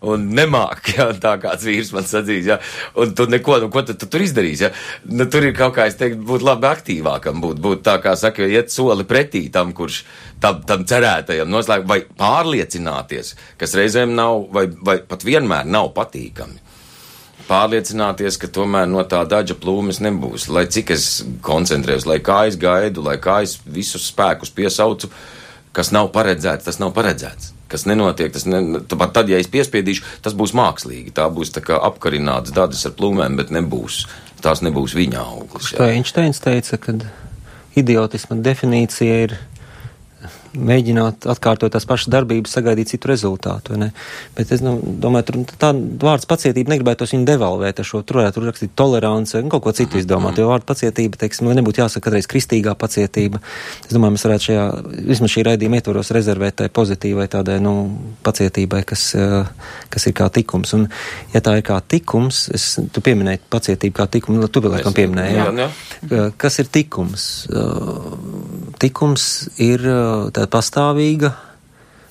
[0.01, 2.59] Un nemāk, ja, tā kāds vīrs man sadzīs, ja,
[2.99, 4.71] un tu neko, nu, ko tu, tu tur izdarīsi, ja,
[5.11, 8.47] nu, tur ir kaut kā, es teiktu, būt labi aktīvākam, būt, būt tā kā saka,
[8.49, 10.03] iet soli pretī tam, kurš
[10.43, 16.65] tam, tam cerētajam noslēgt, vai pārliecināties, kas reizēm nav, vai, vai pat vienmēr nav patīkami
[17.45, 20.47] pārliecināties, ka tomēr no tā daļa plūmes nebūs.
[20.53, 21.09] Lai cik es
[21.45, 25.11] koncentrējos, lai kā es gaidu, lai kā es visus spēkus piesaucu,
[25.75, 27.54] kas nav paredzēts, tas nav paredzēts.
[27.75, 31.11] Kas nenotiek, tas ne, pat tad, ja es piespiedīšu, tas būs mākslīgi.
[31.17, 34.05] Tā būs tā kā apkarināts dadas ar plūmēm, bet nebūs,
[34.39, 35.73] tās nebūs viņa auglis.
[35.75, 36.95] Kā Einsteins teica, ka
[37.75, 39.35] idiotisma definīcija ir
[40.55, 43.77] mēģināt atkārtot tās pašas darbības, sagaidīt citu rezultātu.
[44.35, 48.43] Bet es nu, domāju, tur tā vārds pacietība negribētu viņu devalvēt ar šo, tur varētu
[48.45, 52.29] rakstīt tolerance un kaut ko citu izdomāt, jo vārdu pacietība, teiksim, lai nebūtu jāsaka katreiz
[52.31, 53.41] kristīgā pacietība.
[53.85, 54.65] Es domāju, mēs varētu šajā,
[55.11, 57.75] vismaz šī raidījuma ietvaros rezervēt tai pozitīvai tādai, nu,
[58.25, 60.75] pacietībai, kas, eh, kas ir kā tikums.
[60.77, 60.87] Un,
[61.33, 64.95] ja tā ir kā tikums, es, tu pieminēji pacietību kā tikumu, nu, tu vēl laikam
[64.97, 65.47] pieminēji, jā.
[65.61, 65.69] jā.
[66.11, 66.27] jā.
[66.41, 67.27] Kas ir tikums?
[68.81, 69.25] Tikums
[69.61, 71.31] ir tā tāda pastāvīga,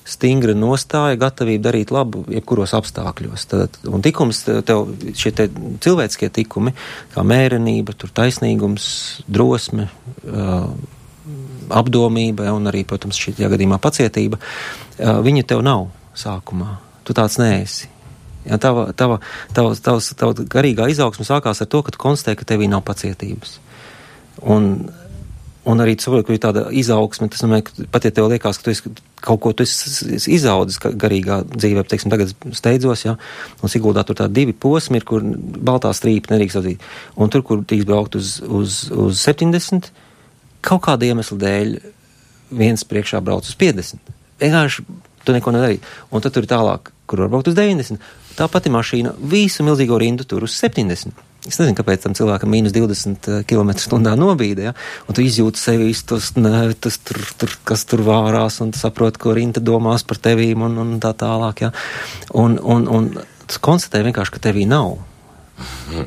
[0.05, 3.45] stingra nostāja, gatavība darīt labu jebkuros apstākļos.
[3.49, 4.85] Tad, un tikums, tev
[5.17, 5.47] šie te
[5.85, 6.75] cilvēciskie tikumi,
[7.15, 8.87] kā mērenība, taisnīgums,
[9.25, 9.89] drosme,
[10.29, 10.69] uh,
[11.73, 16.77] apdomība un arī, protams, šī gadījumā pacietība, uh, viņa tev nav sākumā.
[17.05, 17.89] Tu tāds neesi.
[18.45, 19.17] Ja, tava, tava,
[19.57, 23.57] tava, tava, tava garīgā izaugsme sākās ar to, ka tu konstatē, ka tevī nav pacietības.
[24.53, 24.85] Un
[25.65, 28.73] Un arī cilvēku ir tāda izaugsme, tas nozīmē, ka pat ja tev liekas, ka tu
[28.73, 28.91] esi
[29.25, 33.15] kaut ko tu esi izaudzis garīgā dzīvē, teiksim, tagad steidzos, ja,
[33.65, 36.85] un Siguldā tur tā divi posmi ir, kur baltā strīpa nedrīkst atzīt.
[37.17, 39.89] Un tur, kur drīkst braukt uz, uz, uz 70,
[40.65, 41.75] kaut kāda iemesla dēļ
[42.55, 44.13] viens priekšā brauc uz 50.
[44.41, 44.85] Vienkārši
[45.25, 45.81] tu neko nedarīji.
[46.13, 48.01] Un tad tur ir tālāk, kur var braukt uz 90.
[48.37, 51.15] Tā pati mašīna visu milzīgo rindu tur uz 70.
[51.45, 54.75] Es nezinu, kāpēc tam cilvēkam mīnus 20 km/h nobīda, ja?
[55.05, 59.35] un tu izjūti sevi tos nērtus, tur, tur, kas tur vārās, un tu saproti, ko
[59.37, 61.67] rinta domās par tevīm un, un tā tālāk.
[61.67, 61.73] Ja?
[62.33, 63.11] Un, un, un
[63.45, 64.97] tu konstatē vienkārši, ka tevī nav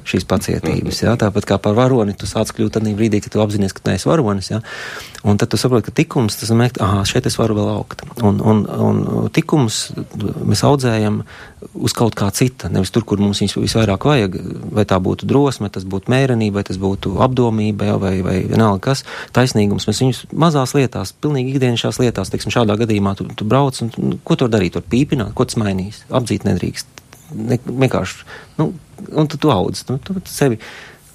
[0.09, 1.03] šīs pacietības.
[1.03, 1.15] Ja?
[1.21, 4.09] Tāpat kā par varoni, tu sāc kļūt tādā brīdī, kad tu apzinājies, ka tu neesi
[4.09, 4.51] varonis.
[4.53, 4.61] Ja?
[5.29, 8.05] Un tad tu saproti, ka tikums, tas nozīmē, ka šeit es varu vēl augt.
[8.25, 9.81] Un, un, un tikums
[10.47, 11.23] mēs audzējam
[11.75, 14.39] uz kaut kā cita, nevis tur, kur mums viņus visvairāk vajag.
[14.75, 17.97] Vai tā būtu drosme, tas būtu mērenība, vai tas būtu apdomība, ja?
[18.03, 19.05] vai, vai vienalga kas,
[19.37, 19.89] taisnīgums.
[19.89, 24.21] Mēs viņus mazās lietās, pilnīgi ikdienišķās lietās, teiksim, šādā gadījumā tu, tu brauc un nu,
[24.25, 26.99] ko tur darīt, tur pīpināt, ko tas mainīs, apdzīt nedrīkst.
[27.35, 28.23] Ne, vienkārši,
[28.61, 28.71] nu,
[29.13, 30.61] un tu, tu audz, nu, tu sevi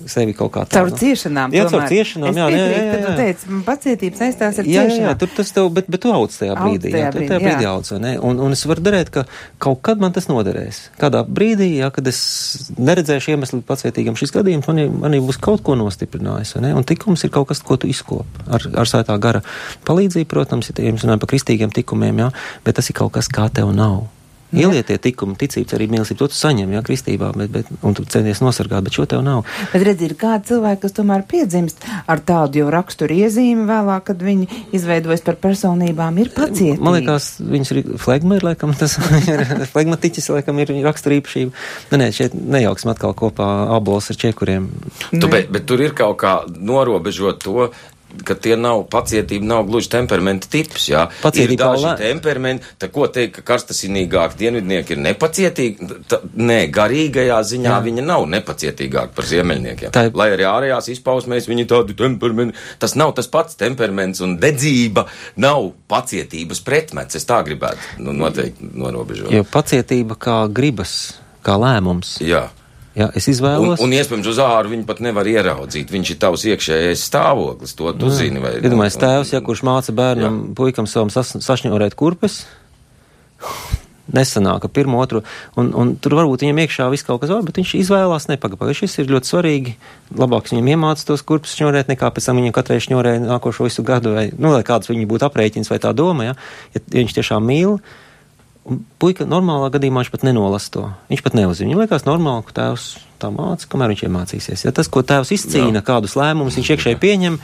[0.10, 0.73] sevi kaut kā tādu.
[0.76, 0.97] Caur nu.
[0.99, 1.54] ciešanām.
[1.56, 3.04] Jā, caur ciešanām, jā, jā, jā, jā.
[3.04, 4.99] Tu teici, pacietības saistās ar jā, ciešanām.
[4.99, 7.43] Jā, jā, tur tas tev, bet, bet tu audz tajā brīdī, tajā jā, brīdī, tajā
[7.43, 7.73] brīdī jā.
[7.73, 8.13] audz, vai ne?
[8.30, 9.26] Un, un es varu darēt, ka
[9.63, 10.82] kaut kad man tas noderēs.
[11.02, 12.21] Kādā brīdī, jā, kad es
[12.78, 16.73] neredzēšu iemeslu pacietīgam šis gadījums, manī, manī būs kaut ko nostiprinājis, vai ne?
[16.80, 18.41] Un tikums ir kaut kas, ko tu izkop.
[18.47, 19.43] Ar, ar svētā gara
[19.88, 22.34] palīdzību, protams, ja jums runājam par kristīgiem tikumiem, jā,
[22.65, 24.04] bet tas ir kaut kas, kā tev nav.
[24.53, 28.41] Ielietie tikumi, ticības arī mīlestība, to tu saņem, jā, kristībā, bet, bet, un tu centies
[28.43, 29.43] nosargāt, bet šo tev nav.
[29.73, 34.23] Bet redz, ir kādi cilvēki, kas tomēr piedzimst ar tādu jau raksturu iezīmi vēlāk, kad
[34.23, 36.81] viņi izveidojas par personībām, ir pacietīgi.
[36.83, 38.97] Man liekas, viņas ir flegma, ir laikam tas
[39.31, 41.55] ir flegmatiķis, laikam ir raksturīpašība.
[41.91, 44.69] Nē, nē, šeit nejauksim atkal kopā abols ar čekuriem.
[45.09, 47.71] Tu, bet, bet tur ir kaut kā norobežot to,
[48.28, 50.88] ka tie nav pacietība, nav gluži temperamenta tips.
[50.91, 52.65] Jā, Pacietība ir daži lē- temperamenti.
[52.80, 55.89] Tā ko teikt, ka karstasinīgāki dienvidnieki ir nepacietīgi?
[56.10, 57.82] Tā, nē, garīgajā ziņā jā.
[57.88, 59.93] viņi nav nepacietīgāki par ziemeļniekiem.
[59.95, 65.08] Tā Lai arī ārējās izpausmēs viņi tādi temperamenti, tas nav tas pats temperaments un dedzība
[65.41, 67.15] nav pacietības pretmets.
[67.19, 69.32] Es tā gribētu nu, noteikti norobežot.
[69.34, 72.17] Jo pacietība kā gribas, kā lēmums.
[72.23, 72.47] Jā.
[72.93, 73.82] Jā, es Un, izvēlos.
[73.82, 75.89] un iespējams, uz āru viņi pat nevar ieraudzīt.
[75.89, 78.38] Viņš ir tavs iekšējais stāvoklis, to tu zini.
[78.43, 80.51] Vai, Iedomājieties, tēvs, ja kurš māca bērnam, jā.
[80.60, 82.43] puikam savam sas, sašņorēt kurpes,
[84.13, 85.23] nesanāka pirmo, otru,
[85.58, 88.84] un, un tur varbūt viņam iekšā viss kaut kas var, bet viņš izvēlās nepagaidīt.
[88.84, 89.75] Šis ir ļoti svarīgi.
[90.19, 94.13] Labāk viņam iemācīt tos kurpes šņorēt, nekā pēc tam viņam katrai šņorē nākošo visu gadu,
[94.17, 96.39] vai, nu, lai kāds viņi būtu aprēķins vai tā doma, ja,
[96.75, 97.79] ja viņš tiešām mīl.
[97.79, 98.02] Un
[99.02, 100.84] puika normālā gadījumā viņš pat nenolasa to.
[101.12, 101.69] Viņš pat neuzzina.
[101.69, 102.88] Viņam liekas normāli, ka tēvs
[103.21, 104.65] tā māca, kamēr viņš iemācīsies.
[104.67, 105.88] Ja tas, ko tēvs izcīna, Jā.
[105.93, 107.39] kādus lēmumus viņš iekšēji pieņem,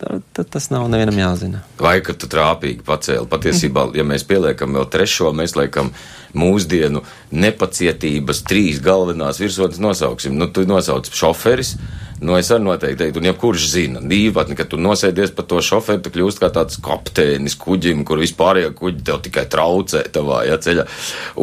[0.00, 1.62] tad, tas nav nevienam jāzina.
[1.80, 3.26] Vai ka tu trāpīgi pacēli?
[3.30, 5.92] Patiesībā, ja mēs pieliekam vēl trešo, mēs liekam
[6.38, 7.02] mūsdienu
[7.34, 10.38] nepacietības trīs galvenās virsotnes nosauksim.
[10.38, 11.76] Nu, tu nosauc šoferis.
[12.20, 16.02] Nu, es arī noteikti teiktu, un jebkurš zina, dīvaini, ka tu nosēdies par to šoferi,
[16.04, 20.84] tu kļūst kā tāds kapteinis kuģim, kur vispārējie kuģi tev tikai traucē tavā ja, ceļā.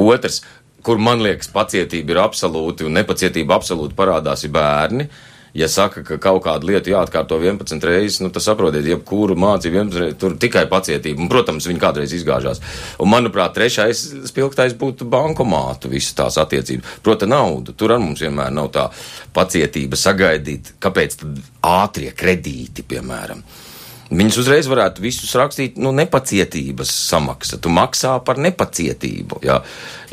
[0.03, 0.43] Otrs,
[0.85, 5.09] kur man liekas, pacietība ir absolūti un nepacietība absolūti parādās, ir bērni.
[5.55, 10.01] Ja saka, ka kaut kādu lietu jāatkārto 11 reizes, nu, tas saprotiet, jebkuru mācību 11
[10.01, 11.23] reizes, tur tikai pacietība.
[11.23, 12.62] Un, protams, viņi kādreiz izgāžās.
[13.01, 16.99] Un, manuprāt, trešais spilgtais būtu bankomātu visas tās attiecības.
[17.05, 17.75] Prota naudu.
[17.77, 18.89] Tur ar mums vienmēr nav tā
[19.36, 23.41] pacietība sagaidīt, kāpēc tad ātrie kredīti, piemēram.
[24.08, 27.60] Viņus uzreiz varētu visus rakstīt, nu, nepacietības samaksa.
[27.60, 29.41] Tu maksā par nepacietību.
[29.43, 29.60] Jā.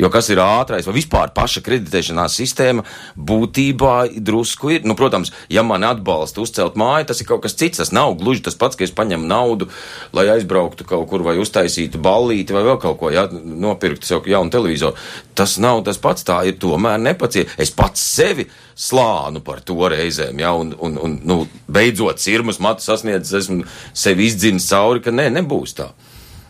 [0.00, 2.82] Jo kas ir ātrais vai vispār paša kreditēšanās sistēma
[3.14, 4.88] būtībā drusku ir.
[4.88, 7.78] Nu, protams, ja man atbalsta uzcelt māju, tas ir kaut kas cits.
[7.78, 9.70] Tas nav gluži tas pats, ka es paņemu naudu,
[10.16, 14.50] lai aizbrauktu kaut kur vai uztaisītu ballīti vai vēl kaut ko, ja nopirktu sev jaunu
[14.50, 14.98] televizoru.
[15.34, 17.52] Tas nav tas pats, tā ir tomēr nepaciet.
[17.60, 18.46] Es pats sevi
[18.78, 23.62] slānu par to reizēm, ja, un, un, un nu, beidzot sirmas matu sasniedzis, esmu
[23.94, 25.92] sevi izdzinis cauri, ka nē, nebūs tā.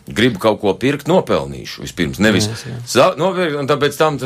[0.04, 2.18] Gribu kaut ko pirkt, nopelnīšu vispirms.
[2.20, 2.50] Nevis
[3.16, 4.18] nopirkt, un tāpēc tam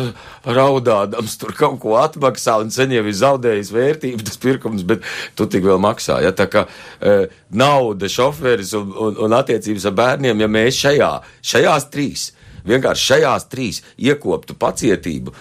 [0.43, 5.07] raudādams tur kaut ko atmaksā, un sen jau ir zaudējis vērtību tas pirkums, bet
[5.39, 6.19] tu tik vēl maksā.
[6.25, 6.33] Ja?
[6.35, 6.65] Tā kā
[6.99, 11.13] e, nauda, šoferis un, un, un attiecības ar bērniem, ja mēs šajā,
[11.47, 12.27] šajās trīs,
[12.67, 15.35] vienkārši šajās trīs iekoptu pacietību,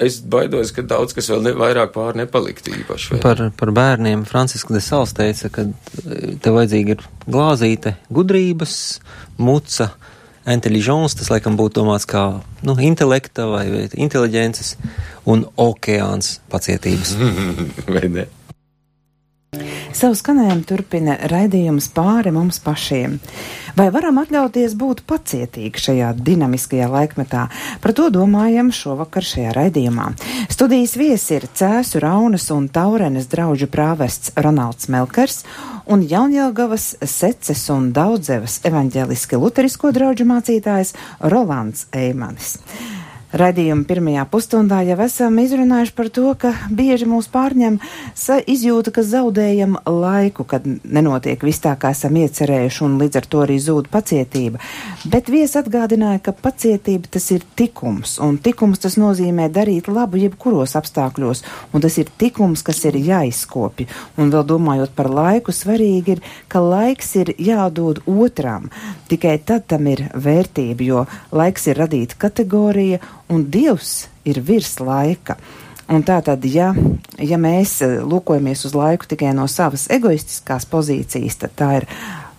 [0.00, 3.14] es baidos, ka daudz kas vēl ne, vairāk pār nepalikt īpaši.
[3.14, 3.20] Vai?
[3.24, 8.74] Par, par bērniem Franciska de Sals teica, ka e, te vajadzīga ir glāzīte gudrības,
[9.40, 9.90] muca,
[10.50, 12.24] inteliģents, tas laikam būtu domāts kā
[12.66, 14.74] nu, intelekta vai, vai inteliģences
[15.28, 17.16] un okeāns pacietības.
[17.94, 18.28] vai ne?
[19.90, 23.16] Savu skanējumu turpina raidījums pāri mums pašiem.
[23.74, 27.48] Vai varam atļauties būt pacietīgi šajā dinamiskajā laikmetā?
[27.82, 30.12] Par to domājam šovakar šajā raidījumā.
[30.52, 35.42] Studijas viesi ir Cēsu, Raunas un Taurenes draugu prāvests Ronalds Melkers
[35.90, 40.94] un Jaunjelgavas, Seces un Daudzevas evaņģeliski luterisko draugu mācītājs
[41.34, 42.60] Rolands Eimanis.
[43.30, 47.76] Radījuma pirmajā pusstundā jau esam izrunājuši par to, ka bieži mūs pārņem
[48.50, 53.44] izjūta, ka zaudējam laiku, kad nenotiek viss tā, kā esam iecerējuši, un līdz ar to
[53.44, 54.58] arī zūd pacietība.
[55.12, 60.74] Bet vies atgādināja, ka pacietība tas ir tikums, un tikums tas nozīmē darīt labu jebkuros
[60.80, 63.86] apstākļos, un tas ir tikums, kas ir jāizkopja.
[64.18, 68.72] Un vēl domājot par laiku, svarīgi ir, ka laiks ir jādod otram.
[69.06, 72.98] Tikai tad tam ir vērtība, jo laiks ir radīta kategorija
[73.30, 75.38] un Dievs ir virs laika.
[75.90, 76.70] Un tā tad, ja,
[77.18, 81.88] ja mēs eh, lūkojamies uz laiku tikai no savas egoistiskās pozīcijas, tad tā ir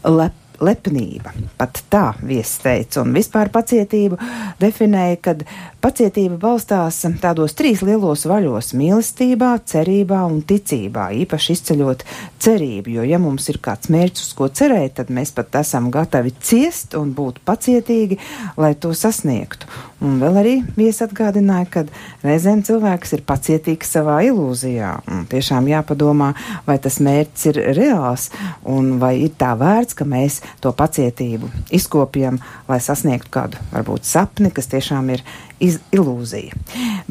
[0.07, 1.33] lep, lepnība.
[1.57, 4.19] Pat tā viesis teica, un vispār pacietību
[4.61, 5.43] definēja, kad
[5.81, 12.05] pacietība balstās tādos trīs lielos vaļos- mīlestībā, cerībā un ticībā, īpaši izceļot
[12.39, 16.33] cerību, jo ja mums ir kāds mērķis, uz ko cerēt, tad mēs pat esam gatavi
[16.39, 18.17] ciest un būt pacietīgi,
[18.57, 19.65] lai to sasniegtu.
[20.01, 21.83] Un vēl arī viesi atgādināja, ka
[22.25, 24.95] reizēm cilvēks ir pacietīgs savā ilūzijā.
[25.13, 26.31] Un tiešām jāpadomā,
[26.65, 28.31] vai tas mērķis ir reāls
[28.65, 34.51] un vai ir tā vērts, ka mēs to pacietību izkopjam, lai sasniegtu kādu varbūt sapni,
[34.51, 35.23] kas tiešām ir
[35.61, 36.57] iz, ilūzija.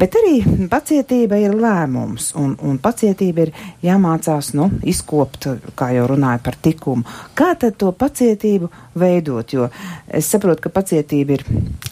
[0.00, 3.52] Bet arī pacietība ir lēmums, un, un pacietība ir
[3.84, 5.48] jāmācās, nu, izkopt,
[5.78, 7.06] kā jau runāja par tikumu.
[7.38, 9.54] Kā tad to pacietību veidot?
[9.54, 9.68] Jo
[10.06, 11.44] es saprotu, ka pacietība ir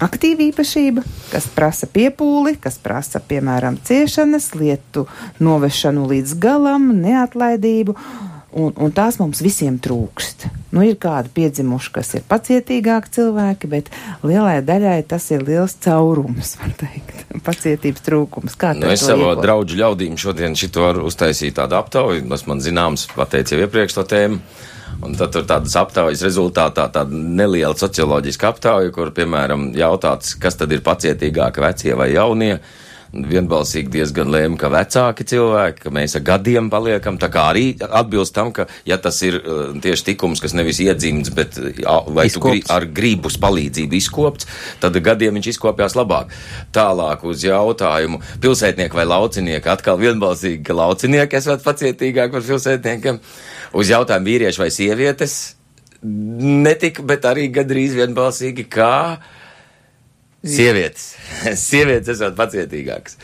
[0.05, 5.07] aktīva īpašība, kas prasa piepūli, kas prasa, piemēram, ciešanas, lietu
[5.43, 7.97] novešanu līdz galam, neatlaidību
[8.53, 10.47] un, un tās mums visiem trūkst.
[10.73, 13.91] Nu, ir kādi piedzimuši, kas ir pacietīgāki cilvēki, bet
[14.27, 18.57] lielai daļai tas ir liels caurums, var teikt, pacietības trūkums.
[18.61, 23.09] Kā nu, es savā draudžu ļaudīm šodien šito varu uztaisīt tādu aptauju, tas man zināms,
[23.17, 24.43] pateicu jau iepriekš to tēmu.
[25.05, 30.73] Un tad tur tādas aptaujas rezultātā tāda neliela socioloģiska aptauja, kur, piemēram, jautāts, kas tad
[30.75, 32.57] ir pacietīgāki vecie vai jaunie
[33.13, 38.35] vienbalsīgi diezgan lēma, ka vecāki cilvēki, ka mēs ar gadiem paliekam, tā kā arī atbilst
[38.37, 42.35] tam, ka, ja tas ir uh, tieši tikums, kas nevis iedzimts, bet vai Izkopts.
[42.37, 44.49] tu gri, ar gribus palīdzību izkopts,
[44.83, 46.35] tad gadiem viņš izkopjās labāk.
[46.77, 53.23] Tālāk uz jautājumu pilsētnieki vai laucinieki, atkal vienbalsīgi, ka laucinieki esat pacietīgāk par pilsētniekiem.
[53.79, 55.39] Uz jautājumu vīrieši vai sievietes,
[56.03, 59.19] netika, bet arī gadrīz vienbalsīgi, kā
[60.45, 61.17] Sievietes.
[61.69, 63.19] Sievietes esat pacietīgākas.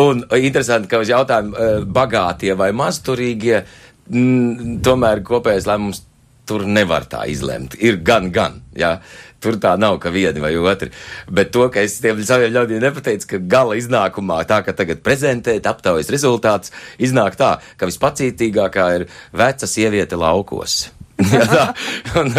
[0.00, 3.60] Un interesanti, ka uz jautājumu eh, bagātie vai mazturīgie,
[4.08, 6.02] m, tomēr kopējais lēmums
[6.46, 7.76] tur nevar tā izlemt.
[7.82, 8.96] Ir gan, gan, jā.
[9.42, 10.88] Tur tā nav, ka vieni vai otri.
[11.28, 15.68] Bet to, ka es tiem saviem ļaudīm nepateicu, ka gala iznākumā, tā kā tagad prezentēt
[15.68, 20.86] aptaujas rezultāts, iznāk tā, ka vispacītīgākā ir veca sieviete laukos
[21.32, 21.62] ja, tā,
[22.20, 22.34] un,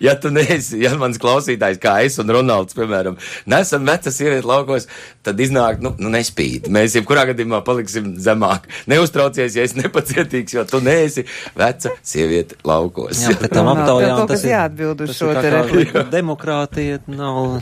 [0.00, 3.18] ja tu neesi, ja mans klausītājs, kā es un Ronalds, piemēram,
[3.50, 4.86] nesam veca sieviete laukos,
[5.26, 6.70] tad iznāk, nu, nu nespīd.
[6.72, 8.64] Mēs jebkurā gadījumā paliksim zemāk.
[8.88, 11.26] Neuztraucies, ja es nepacietīgs, jo tu neesi
[11.58, 13.26] veca sieviete laukos.
[13.26, 16.06] Jā, bet tam aptaujām tas ir jāatbild uz šo te repliku.
[16.14, 17.58] Demokrātija nav.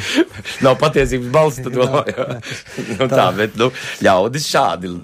[0.64, 2.28] nav patiesības balsts, tu domā, jā.
[2.94, 3.68] Nu, tā, bet, nu,
[4.06, 4.94] ļaudis šādi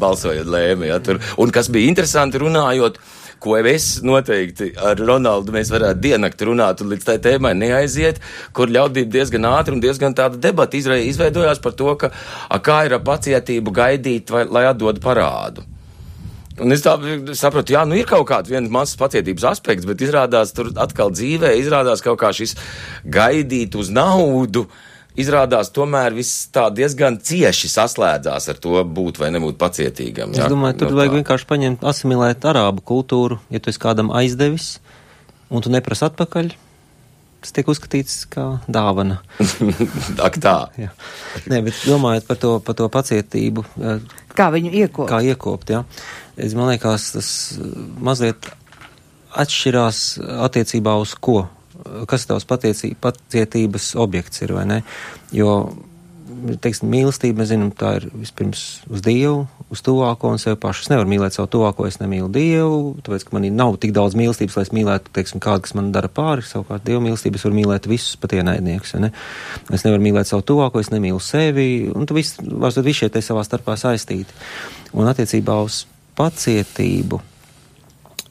[0.00, 1.20] balsojot lēma, jā, tur.
[1.40, 2.96] Un kas bija interesanti runājot,
[3.44, 8.20] ko es noteikti ar Ronaldu mēs varētu diennakti runāt un līdz tai tēmai neaiziet,
[8.56, 12.96] kur ļaudība diezgan ātri un diezgan tāda debata izveidojās par to, ka a, kā ir
[12.96, 15.66] ar pacietību gaidīt, vai, lai atdod parādu.
[16.62, 16.94] Un es tā
[17.34, 22.02] saprotu, jā, nu ir kaut kāds mazs pacietības aspekts, bet izrādās tur atkal dzīvē, izrādās
[22.04, 22.54] kaut kā šis
[23.10, 24.68] gaidīt uz naudu.
[24.68, 30.34] Uh, izrādās tomēr viss tā diezgan cieši saslēdzās ar to būt vai nebūt pacietīgam.
[30.34, 34.12] Jā, es domāju, tur no vajag vienkārši paņemt, asimilēt arābu kultūru, ja tu esi kādam
[34.14, 34.78] aizdevis
[35.50, 36.54] un tu neprasa atpakaļ.
[37.44, 39.18] Tas tiek uzskatīts kā dāvana.
[40.26, 40.56] Ak, tā.
[40.80, 40.88] jā.
[41.52, 43.66] Nē, bet domājot par to, par to pacietību.
[44.32, 45.10] Kā viņu iekopt?
[45.12, 45.82] Kā iekopt, jā.
[46.40, 47.28] Es man liekas, tas
[48.00, 48.48] mazliet
[49.36, 50.00] atšķirās
[50.46, 51.42] attiecībā uz ko
[52.10, 54.78] kas tavs pacietības objekts ir, vai ne?
[55.34, 55.56] Jo,
[56.62, 60.84] teiksim, mīlestība, mēs zinām, tā ir vispirms uz Dievu, uz tuvāko un sev pašu.
[60.84, 64.56] Es nevaru mīlēt savu tuvāko, es nemīlu Dievu, tāpēc, ka man nav tik daudz mīlestības,
[64.58, 68.16] lai es mīlētu, teiksim, kādu, kas man dara pāri, savukārt Dievu mīlestības var mīlēt visus
[68.20, 69.12] pat ienaidniekus, ne?
[69.74, 73.24] Es nevaru mīlēt savu tuvāko, es nemīlu sevi, un tu viss, tad visi šie te
[73.24, 74.36] savā starpā saistīti.
[74.94, 75.84] Un attiecībā uz
[76.18, 77.20] pacietību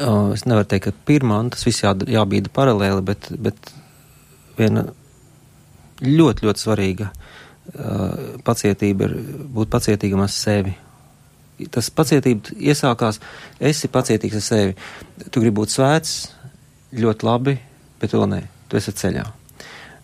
[0.01, 3.73] Uh, es nevaru teikt, ka pirmā, un tas viss jā, jābīda paralēli, bet, bet
[4.57, 4.87] viena
[6.01, 9.13] ļoti, ļoti svarīga uh, pacietība ir
[9.53, 10.73] būt pacietīgam ar sevi.
[11.69, 13.21] Tas pacietība iesākās,
[13.61, 14.75] esi pacietīgs ar sevi.
[15.29, 16.17] Tu gribi būt svēts,
[16.97, 17.55] ļoti labi,
[18.01, 19.29] bet vēl nē, tu esi ceļā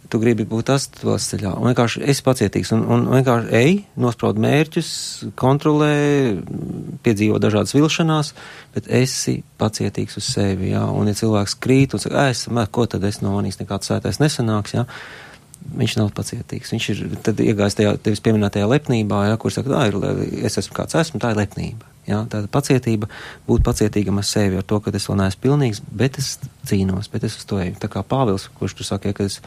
[0.09, 0.71] tu gribi būt
[1.05, 1.53] vēl ceļā.
[1.59, 4.89] Un vienkārši esi pacietīgs un, un vienkārši ej, nospraud mērķus,
[5.39, 5.93] kontrolē,
[7.05, 8.33] piedzīvo dažādas vilšanās,
[8.75, 10.83] bet esi pacietīgs uz sevi, jā.
[10.89, 14.77] Un ja cilvēks krīt un saka, es, ko tad es no manīs nekāds svētais nesanāks,
[14.79, 14.87] jā.
[15.59, 16.71] Viņš nav pacietīgs.
[16.73, 17.01] Viņš ir
[17.43, 19.97] iegājis tajā tevis pieminētajā lepnībā, jā, kur saka, tā ir,
[20.47, 21.89] es esmu kāds esmu, tā ir lepnība.
[22.09, 23.09] Jā, tāda pacietība,
[23.45, 26.31] būt pacietīgam ar sevi, ar to, ka es vēl neesmu pilnīgs, bet es
[26.65, 27.75] cīnos, bet es uz to eju.
[27.81, 29.37] Tā kā Pāvils, kurš tu saki, ka es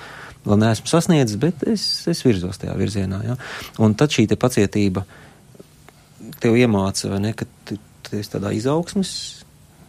[0.46, 3.22] vēl neesmu sasniedzis, bet es, es virzos tajā virzienā.
[3.26, 3.38] Ja?
[3.82, 5.02] Un tad šī pacietība
[6.42, 9.10] tev iemāca, vai ne, ka tu, tu esi tādā izaugsmes,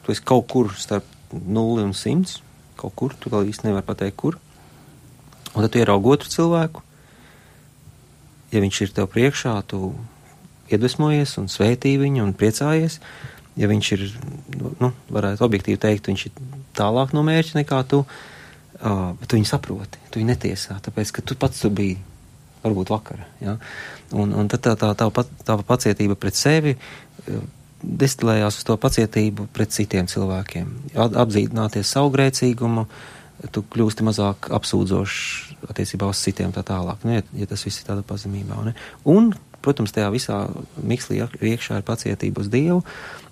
[0.06, 2.40] tu esi kaut kur starp nulli un simts,
[2.80, 4.40] kaut kur, tu vēl īsti nevar pateikt, kur.
[5.54, 6.82] Un tad tu ieraugi otru cilvēku,
[8.54, 9.94] ja viņš ir tev priekšā, tu
[10.74, 13.00] iedvesmojies un svētī viņu un priecājies.
[13.60, 14.06] Ja viņš ir,
[14.82, 18.32] nu, varētu objektīvi teikt, viņš ir tālāk no mērķa nekā tu, uh,
[18.84, 22.00] Uh, bet tu viņu saproti, tu viņu netiesā, tāpēc, ka tu pats tu biji
[22.66, 23.24] varbūt vakara.
[23.40, 23.54] Ja?
[24.12, 26.74] Un, un tad tā, tā, tā, tā, tā pacietība pret sevi
[27.84, 30.74] destilējās uz to pacietību pret citiem cilvēkiem.
[31.00, 32.84] Apzīdināties savu grēcīgumu,
[33.52, 38.04] tu kļūsti mazāk apsūdzošs attiecībā uz citiem tā tālāk, nu, ja, tas viss ir tādā
[38.08, 38.60] pazemībā.
[38.68, 38.76] Ne?
[39.10, 39.32] Un,
[39.64, 40.40] protams, tajā visā
[40.84, 42.82] mikslī iekšā ir pacietība uz Dievu,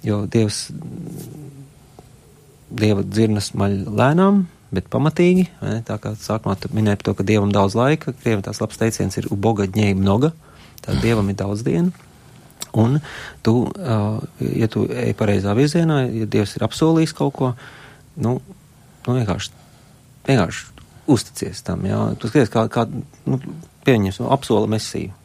[0.07, 0.65] jo Dievs,
[2.71, 5.49] Dieva dzirnas maļ lēnām, bet pamatīgi.
[5.63, 5.81] Ne?
[5.87, 9.27] Tā kā sākumā minēja par to, ka dievam daudz laika, krievim tās labs teiciens ir
[9.33, 10.31] uboga ņēma noga,
[10.85, 11.91] tad dievam ir daudz dienu.
[12.71, 13.01] Un
[13.43, 13.65] tu,
[14.39, 17.49] ja tu ej pareizā virzienā, ja dievs ir apsolījis kaut ko,
[18.23, 18.37] nu,
[19.07, 19.51] nu vienkārši,
[20.27, 20.67] vienkārši
[21.11, 22.03] uzticies tam, jā.
[22.19, 23.41] Tu skaties, kā, kā nu,
[23.87, 25.15] pieņems, nu, apsola mesiju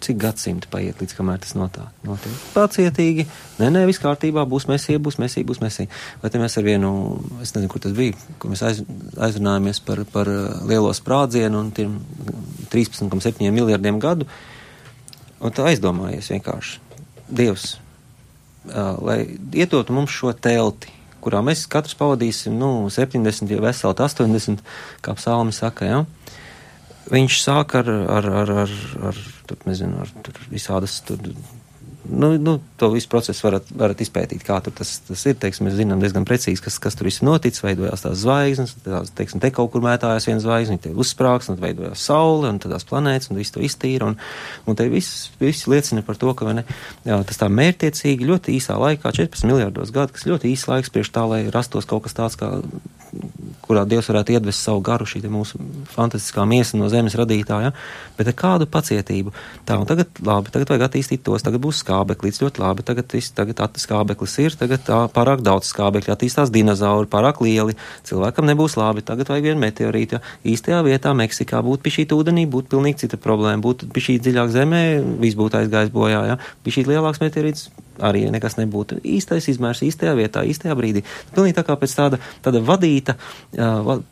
[0.00, 2.34] cik gadsimti paiet, līdz kamēr tas notiek.
[2.54, 3.26] Pacietīgi,
[3.58, 5.90] nē, nē, viss kārtībā, būs mesija, būs mesija, būs mesija.
[6.22, 6.92] Vai te mēs ar vienu,
[7.42, 8.82] es nezinu, kur tas bija, kur mēs aiz,
[9.28, 11.98] aizrunājāmies par, par uh, lielo sprādzienu un tiem
[12.70, 14.28] 13,7 miljardiem gadu,
[15.42, 16.78] un tā aizdomājies vienkārši.
[17.28, 17.72] Dievs,
[18.70, 19.18] uh, lai
[19.50, 20.94] iedotu mums šo telti,
[21.28, 24.64] kurā mēs katrs pavadīsim, nu, 70, ja veseli 80,
[25.04, 26.02] kā psalmi saka, ja?
[27.08, 27.88] viņš sāk ar,
[28.18, 28.74] ar, ar, ar,
[29.10, 31.20] ar tur, nezinu, ar tur visādas, tur,
[32.04, 35.76] nu, nu, to visu procesu varat, varat izpētīt, kā tur tas, tas ir, teiksim, mēs
[35.78, 39.72] zinām diezgan precīzi, kas, kas tur viss noticis, veidojās tās zvaigznes, tās, teiksim, te kaut
[39.72, 43.64] kur mētājās viena zvaigzne, te uzsprāgs, un veidojās saule, un tās planētas, un viss to
[43.64, 44.18] iztīra, un,
[44.66, 46.64] un te viss, viss liecina par to, ka, ne,
[47.08, 51.12] jā, tas tā mērtiecīgi ļoti īsā laikā, 14 miljārdos gadu, kas ļoti īsts laiks priekš
[51.16, 52.56] tā, lai rastos kaut kas tāds, kā
[53.68, 55.60] kurā Dievs varētu iedvest savu garu, šī mūsu
[55.92, 57.72] fantastiskā miesa no zemes radītāja,
[58.18, 59.34] bet ar kādu pacietību.
[59.68, 63.80] Tā, un tagad, labi, tagad vajag attīstīt tos, tagad būs skābeklis, ļoti labi, tagad, tagad
[63.80, 67.76] skābeklis ir, tagad tā, pārāk daudz skābekļa, attīstās dinozauri, pārāk lieli,
[68.08, 72.44] cilvēkam nebūs labi, tagad vajag vienu meteorītu, ja īstajā vietā Meksikā būtu pie šī ūdenī,
[72.50, 74.82] būtu pilnīgi cita problēma, būtu pie šī dziļāk zemē,
[75.22, 79.00] viss būtu aizgājis bojā, ja, pie šī lielāks meteorīts arī nekas nebūtu.
[79.02, 81.02] Īstais izmērs, īstajā vietā, īstajā brīdī.
[81.34, 83.16] Pilnīgi tā kā pēc tāda, tāda vadīta,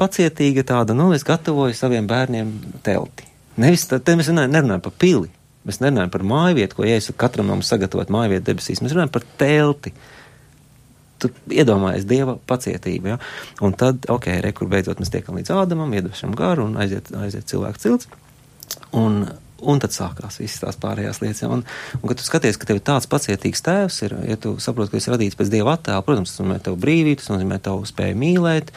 [0.01, 2.51] pacietīga tāda, nu, es gatavoju saviem bērniem
[2.87, 3.29] telti.
[3.63, 5.31] Nevis, tā, te mēs nerunājam par pili,
[5.67, 8.95] mēs nerunājam par māju vietu, ko Jēzus katram no mums sagatavot māju vietu debesīs, mēs
[8.97, 9.95] runājam par telti.
[11.23, 13.17] Tu iedomājies dieva pacietību, ja?
[13.65, 17.83] un tad, ok, rekur beidzot mēs tiekam līdz ādamam, iedvešam garu un aiziet, aiziet cilvēku
[17.83, 18.11] cilts.
[18.97, 19.25] Un,
[19.57, 21.41] Un tad sākās visas tās pārējās lietas.
[21.49, 21.63] Un,
[21.97, 25.09] un kad tu skaties, ka tev tāds pacietīgs tēvs ir, ja tu saproti, ka esi
[25.09, 28.75] radīts pēc dieva attēla, protams, tas nozīmē tev brīvību, tas nozīmē tev spēju mīlēt,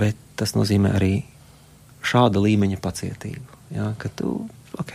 [0.00, 1.12] bet tas nozīmē arī
[2.06, 3.60] šāda līmeņa pacietību.
[3.76, 3.90] Ja?
[4.00, 4.38] Ka tu,
[4.80, 4.94] ok,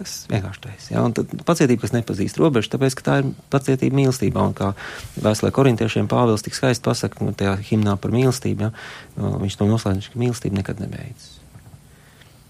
[0.00, 0.92] tas vienkārši esi.
[0.94, 1.04] Ja?
[1.04, 4.44] Un tad pacietība, kas nepazīst robežu, tāpēc, ka tā ir pacietība mīlestībā.
[4.50, 4.72] Un kā
[5.20, 9.34] vēstulē korintiešiem Pāvils tik skaisti pasaka, nu, tajā himnā par mīlestību, ja?
[9.44, 11.36] viņš to noslēdz, ka mīlestība nekad nebeidzas.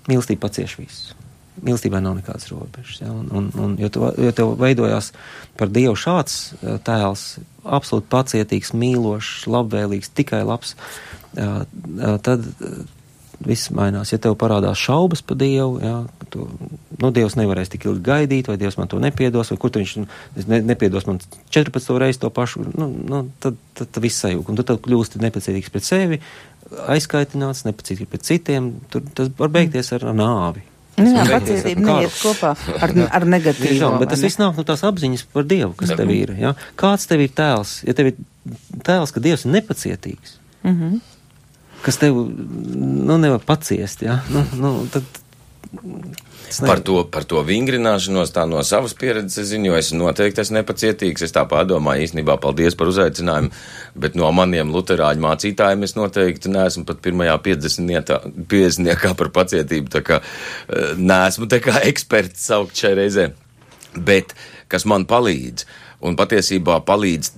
[0.08, 1.18] Mīlestība pacieš visu
[1.60, 3.00] mīlestībai nav nekādas robežas.
[3.02, 3.10] Ja?
[3.12, 5.10] Un, un, un, jo, tu, jo tev veidojās
[5.60, 7.26] par Dievu šāds eh, tēls,
[7.64, 10.72] absolūti pacietīgs, mīlošs, labvēlīgs, tikai labs,
[11.34, 12.80] tad eh,
[13.46, 14.12] viss mainās.
[14.12, 15.94] Ja tev parādās šaubas par Dievu, ja,
[16.32, 16.46] tu,
[17.00, 19.94] nu, Dievs nevarēs tik ilgi gaidīt, vai Dievs man to nepiedos, vai kur viņš
[20.50, 21.20] ne, nepiedos man
[21.52, 24.50] 14 reizi to pašu, nu, nu, tad, tad, tad viss sajūg.
[24.50, 26.20] Un tu tad kļūsti nepacietīgs pret sevi,
[26.92, 30.66] aizkaitināts, nepacietīgs pret citiem, tur tas var beigties ar, ar nāvi.
[31.00, 32.50] Nu, jā, pacietība neiet kopā
[32.84, 33.78] ar, ar negatīvu.
[33.78, 36.34] Jā, bet tas viss nāk no tās apziņas par Dievu, kas tev ir.
[36.36, 36.52] Ja?
[36.80, 37.78] Kāds tev ir tēls?
[37.88, 38.18] Ja tev ir
[38.84, 41.00] tēls, ka Dievs ir nepacietīgs, mm -hmm.
[41.84, 44.20] Kas tev nu, nevar paciest, ja?
[44.32, 45.06] nu, nu, tad
[46.66, 51.22] Par to, par to vingrināšanos, tā no savas pieredzes zinu, jo es noteikti esmu nepacietīgs.
[51.22, 53.52] Es tā pārdomāju, īstenībā paldies par uzaicinājumu,
[54.02, 58.16] bet no maniem luterāņu mācītājiem es noteikti neesmu pat pirmajā 50.
[58.50, 59.14] 50.
[59.20, 63.30] par pacietību, tā kā eh, neesmu tā kā eksperts saukt šai reizē.
[63.94, 64.34] Bet
[64.70, 65.68] kas man palīdz,
[66.02, 67.30] un patiesībā palīdz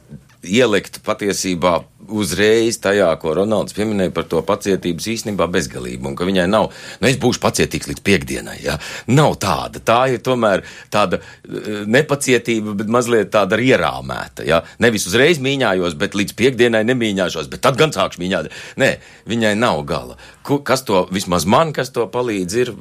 [0.43, 6.48] ielikt patiesībā uzreiz tajā, ko Ronalds pieminēja par to pacietības īstenībā bezgalību, un ka viņai
[6.50, 8.78] nav, nu es būšu pacietīgs līdz piekdienai, ja?
[9.12, 9.82] Nav tāda.
[9.84, 14.62] Tā ir tomēr tāda eh, nepacietība, bet mazliet tāda ierāmēta, ja?
[14.82, 18.50] Nevis uzreiz mīņājos, bet līdz piekdienai nemīņāšos, bet tad gan sākšu mīņāt.
[18.82, 18.92] Nē,
[19.30, 20.18] viņai nav gala.
[20.42, 22.74] Kas to, vismaz man, kas to palīdz, ir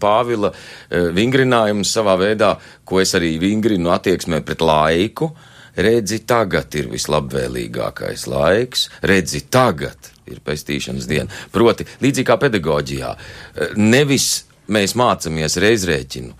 [0.00, 5.32] Pāvila eh, vingrinājums savā veidā, ko es arī vingrinu attieksmē pret laiku.
[5.32, 11.30] Uh, redzi, tagad ir vislabvēlīgākais laiks, redzi, tagad ir pestīšanas diena.
[11.54, 13.14] Proti, līdzīgi kā pedagoģijā,
[13.78, 16.34] nevis mēs mācāmies reizrēķinu.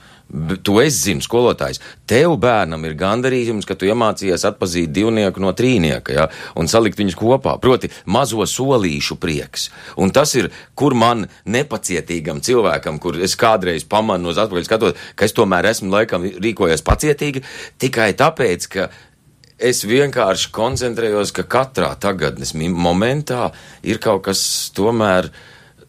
[0.67, 1.79] To es zinu, skolotājs.
[2.11, 6.25] Tev bērnam ir gandarījums, ka tu iemācījies atpazīt divnieku no trīnieka ja,
[6.59, 7.55] un salikt viņus kopā.
[7.63, 9.69] Proti, mazo solīšu prieks.
[10.03, 15.31] Un tas ir, kur man nepacietīgam cilvēkam, kur es kādreiz pamanu uz atpakaļ skatot, ka
[15.31, 17.47] es tomēr esmu laikam rīkojies pacietīgi,
[17.79, 18.91] tikai tāpēc, ka
[19.59, 23.51] es vienkārši koncentrējos, ka katrā tagadnes momentā
[23.87, 24.41] ir kaut kas
[24.77, 25.31] tomēr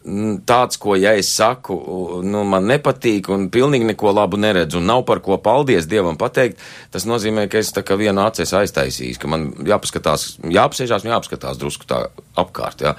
[0.04, 1.76] mm, tāds, ko, ja es saku,
[2.24, 6.62] nu, man nepatīk un pilnīgi neko labu neredzu un nav par ko paldies Dievam pateikt,
[6.94, 11.60] tas nozīmē, ka es tā kā vienu acis aiztaisījis, ka man jāpaskatās, jāapsēžās un jāapskatās
[11.60, 12.06] drusku tā
[12.40, 12.96] apkārt, jā.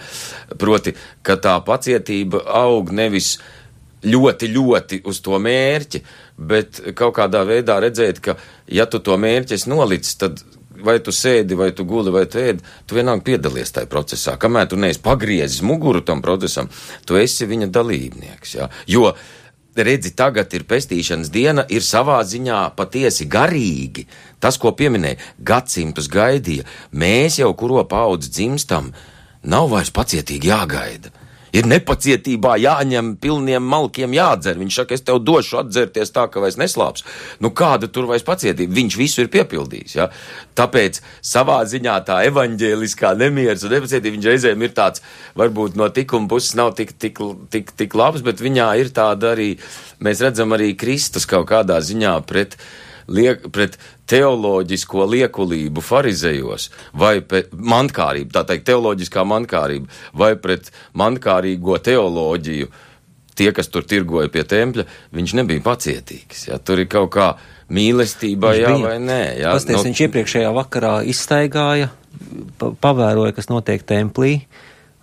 [0.60, 0.94] Proti,
[1.26, 3.40] ka tā pacietība aug nevis
[4.06, 6.04] ļoti, ļoti uz to mērķi,
[6.40, 8.38] bet kaut kādā veidā redzēt, ka,
[8.72, 10.40] ja tu to mērķi esi nolicis, tad
[10.86, 14.38] vai tu sēdi, vai tu guli, vai tu ēdi, tu vienalga piedalies tajā procesā.
[14.42, 16.70] Kamēr tu neesi pagriezis muguru tam procesam,
[17.06, 18.56] tu esi viņa dalībnieks.
[18.56, 18.70] Ja?
[18.90, 19.14] Jo,
[19.76, 24.08] redzi, tagad ir pestīšanas diena, ir savā ziņā patiesi garīgi.
[24.40, 28.94] Tas, ko pieminēja, gadsimtus gaidīja, mēs jau kuro paudzi dzimstam,
[29.44, 31.19] nav vairs pacietīgi jāgaida
[31.56, 34.58] ir nepacietībā jāņem pilniem malkiem jādzer.
[34.60, 37.06] Viņš saka, es tev došu atzerties tā, ka vairs neslāps.
[37.44, 38.76] Nu, kāda tur vairs pacietība?
[38.78, 39.96] Viņš visu ir piepildījis.
[40.00, 40.10] Ja?
[40.58, 45.04] Tāpēc savā ziņā tā evaņģēliskā nemieras un nepacietība viņš reizēm ir tāds,
[45.40, 47.22] varbūt no tikuma puses nav tik, tik,
[47.54, 49.54] tik, tik labs, bet viņā ir tāda arī,
[50.04, 52.60] mēs redzam arī Kristus kaut kādā ziņā pret
[53.10, 53.78] liek, pret
[54.10, 62.70] teoloģisko liekulību farizējos, vai pret mantkārību, tā teikt, teoloģiskā mantkārība, vai pret mantkārīgo teoloģiju,
[63.40, 64.86] tie, kas tur tirgoja pie tempļa,
[65.16, 66.50] viņš nebija pacietīgs.
[66.50, 66.60] Ja?
[66.60, 67.30] Tur ir kaut kā
[67.74, 69.22] mīlestībā, jā vai nē.
[69.44, 69.86] Jā, Pasties, no...
[69.88, 71.92] Viņš iepriekšējā vakarā izstaigāja,
[72.60, 74.42] pavēroja, kas notiek templī,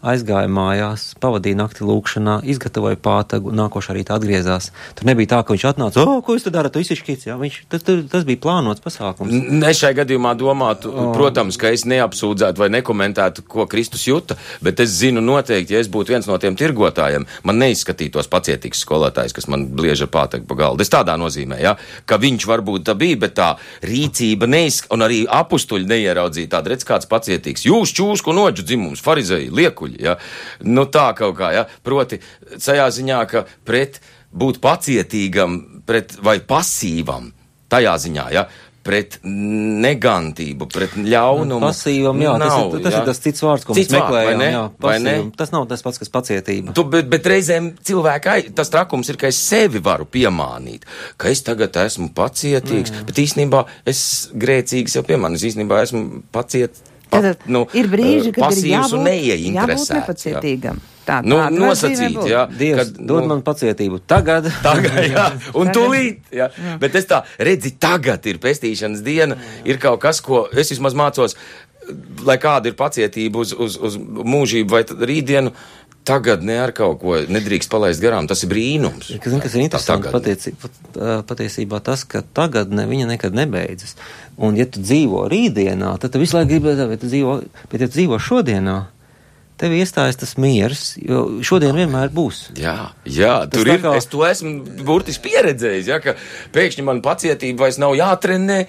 [0.07, 4.71] aizgāja mājās, pavadīja nakti lūkšanā, izgatavoja pātagu, nākošā rītā atgriezās.
[4.99, 7.59] Tur nebija tā, ka viņš atnāca, o, ko jūs tur darat, tu izšķīts, jā, viņš,
[7.73, 9.33] tas, tas, bija plānots pasākums.
[9.33, 11.11] Ne šai gadījumā domātu, oh.
[11.17, 15.91] protams, ka es neapsūdzētu vai nekomentētu, ko Kristus jūta, bet es zinu noteikti, ja es
[15.93, 20.59] būtu viens no tiem tirgotājiem, man neizskatītos pacietīgs skolotājs, kas man bliež ar pātagu pa
[20.63, 20.85] galdu.
[20.85, 21.77] Es tādā nozīmē, ja,
[22.07, 23.51] ka viņš varbūt tā bija, bet tā
[23.87, 27.67] rīcība neizsk, un arī apustuļi neieraudzīja tādu, redz, kāds pacietīgs.
[27.69, 30.17] Jūs čūsku noģu dzimums, farizēji, liekuļi, ja,
[30.67, 32.21] nu tā kaut kā, ja, proti,
[32.57, 34.01] tajā ziņā, ka pret
[34.37, 37.31] būt pacietīgam, pret vai pasīvam,
[37.73, 38.47] tajā ziņā, ja,
[38.87, 41.65] pret negantību, pret ļaunumu.
[41.65, 43.01] Pasīvam, jā, nav, tas, ir, tas jā.
[43.01, 44.43] ir tas cits vārds, ko Cits mēs meklējam.
[44.43, 44.49] ne?
[44.53, 45.31] Jā, pasīvam.
[45.41, 46.75] Tas nav tas pats, kas pacietība.
[46.77, 50.87] Tu, bet, bet reizēm cilvēkai tas trakums ir, ka es sevi varu piemānīt,
[51.21, 53.09] ka es tagad esmu pacietīgs, mm.
[53.11, 54.03] bet īstenībā es
[54.37, 56.79] grēcīgs jau piemānīju, es īstenībā esmu paciet.
[57.07, 59.91] Pa, Tātad nu, ir brīži, kad ir jābūt, jābūt neieinteresēts.
[59.91, 59.99] jā.
[60.01, 60.81] nepacietīgam.
[61.07, 62.41] Tā, Nu, tāda var nosacīt, jā.
[62.51, 64.01] Dievs, kad, dod nu, man pacietību.
[64.11, 64.49] Tagad.
[64.67, 65.77] Tagad, jā, un Tagad.
[65.77, 66.49] tūlīt, jā.
[66.83, 71.39] Bet es tā redzu, tagad ir pestīšanas diena, ir kaut kas, ko es vismaz mācos,
[72.27, 75.55] lai kāda ir pacietība uz, uz, uz mūžību vai tad rītdienu.
[76.07, 78.29] Tagad ne ar kaut ko nedrīkst palaist garām.
[78.31, 79.09] Tas ir brīnums.
[79.19, 83.97] Kas, zin, kas ir interesanti patieci, pat, ā, patiesībā tas, ka tagadne viņa nekad nebeidzas.
[84.39, 87.41] Un ja tu dzīvo rītdienā, tad tu visu laiku gribi, bet tu dzīvo,
[87.73, 88.77] bet ja tu dzīvo šodienā,
[89.59, 92.51] tev iestājas tas miers, jo šodien vienmēr būs.
[92.61, 93.81] Jā, jā Tas tur ir.
[93.83, 96.15] kā- Es to esmu burtiski pieredzējis, ja, ka
[96.53, 98.67] pēkšņi man pacietība vairs nav jātrenē.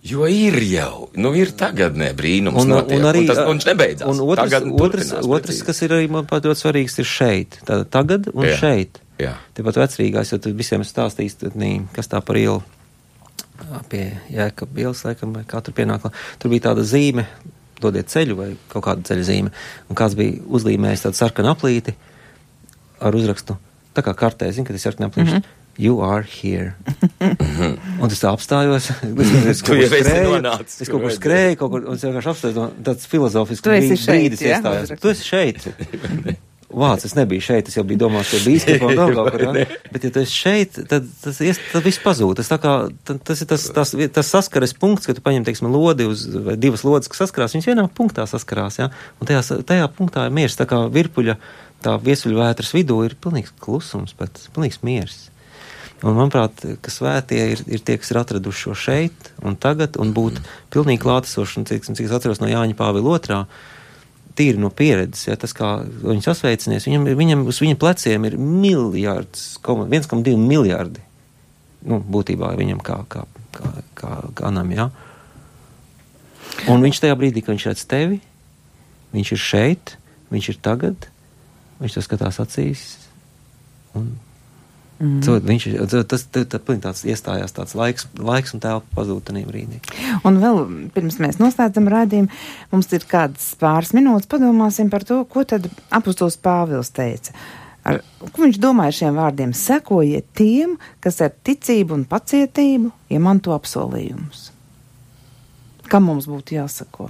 [0.00, 3.66] Jo ir jau, nu ir tagadnē brīnums, Un, notiek, un arī un tas, un viņš
[3.68, 4.08] nebeidzās.
[4.08, 4.54] Un otrs,
[4.86, 7.58] otrs, otrs kas ir arī man pat ļoti svarīgs, ir šeit.
[7.68, 8.56] Tātad tagad un Jā.
[8.62, 9.02] šeit.
[9.20, 9.34] Jā.
[9.58, 12.62] Tepat vecrīgās, jo tu visiem stāstīs, tad, nī, kas tā par ielu
[13.92, 16.08] pie Jēkab ielas, laikam, vai kā tur pienāk.
[16.40, 17.26] Tur bija tāda zīme,
[17.80, 19.52] dodiet ceļu vai kaut kāda ceļa zīme.
[19.92, 21.92] Un kāds bija uzlīmējis tādu sarkanu aplīti
[23.04, 23.56] ar uzrakstu,
[23.96, 25.28] tā kā kartē, zini, ka tas ir sarkanu aplīti.
[25.28, 25.59] Mm -hmm.
[25.80, 26.74] You are here.
[28.02, 28.90] un es tā apstājos.
[29.48, 32.84] es kaut kur skrēju, es kaut kur skrēju, kaut kur, un es vienkārši apstājos, un
[32.84, 34.58] tāds filozofisks brīdis, šeit, brīdis ja?
[34.58, 34.92] iestājās.
[35.00, 35.64] Tu esi šeit.
[36.70, 40.04] Vāc, es nebiju šeit, es jau biju domājis, ka bīskapa un vēl kaut kur, bet
[40.06, 42.36] ja tu esi šeit, tad tas ies, tad viss pazūd.
[42.38, 42.74] Tas, tā kā,
[43.08, 46.54] ta- tas ir tas, tas, tas saskares punkts, kad tu paņem, teiksim, lodi uz, vai
[46.60, 48.92] divas lodes, kas saskarās, viņas vienā punktā saskarās, ja?
[49.18, 51.40] un tajā, tajā punktā ir miers, tā kā virpuļa,
[51.82, 55.24] tā viesuļvētras vidū ir pilnīgs klusums, bet pilnīgs miers.
[56.00, 60.14] Un, manuprāt, ka svētie ir, ir tie, kas ir atraduši šo šeit un tagad, un
[60.16, 60.38] būt
[60.72, 63.40] pilnīgi klātesoši, un cik, cik es atceros no Jāņa Pāvila otrā,
[64.38, 69.58] tīri no pieredzes, ja tas kā viņi sasveicinies, viņam, viņam uz viņa pleciem ir miljards,
[69.60, 71.04] koma- 1,2 miljardi.
[71.84, 73.26] Nu, būtībā viņam kā, kā,
[73.56, 74.88] kā, kā ganam, jā.
[76.68, 78.20] Un viņš tajā brīdī, kad viņš redz tevi,
[79.12, 79.94] viņš ir šeit,
[80.32, 81.08] viņš ir tagad,
[81.80, 82.88] viņš to skatās acīs.
[83.96, 84.12] Un
[85.00, 85.46] mm.
[85.48, 86.46] viņš ir, tas, tas,
[86.84, 89.80] tas, iestājās tāds laiks, laiks un telpa pazūd tajā brīdī.
[90.28, 90.60] Un vēl
[90.94, 92.28] pirms mēs noslēdzam rādījumu,
[92.72, 97.34] mums ir kādas pāris minūtes, padomāsim par to, ko tad apustulis Pāvils teica.
[97.88, 99.56] Ar, ko viņš domāja šiem vārdiem?
[99.56, 104.50] Sekojiet tiem, kas ar ticību un pacietību iemanto apsolījumus.
[105.90, 107.08] Kam mums būtu jāsako?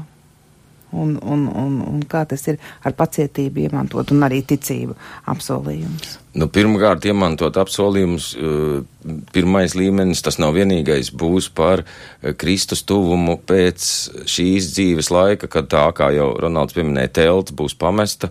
[0.93, 4.97] Un, un, un, un kā tas ir ar pacietību iemantot un arī ticību
[5.31, 6.17] apsolījumus?
[6.35, 13.39] Nu, pirmkārt, iemantot apsolījumus, eh, pirmais līmenis, tas nav vienīgais, būs par eh, Kristus tuvumu
[13.47, 13.87] pēc
[14.31, 18.31] šīs dzīves laika, kad tā, kā jau Ronalds pieminēja, telts būs pamesta.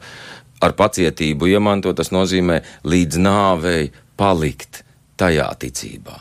[0.59, 4.83] Ar pacietību iemantot, tas nozīmē līdz nāvei palikt
[5.19, 6.19] tajā ticībā.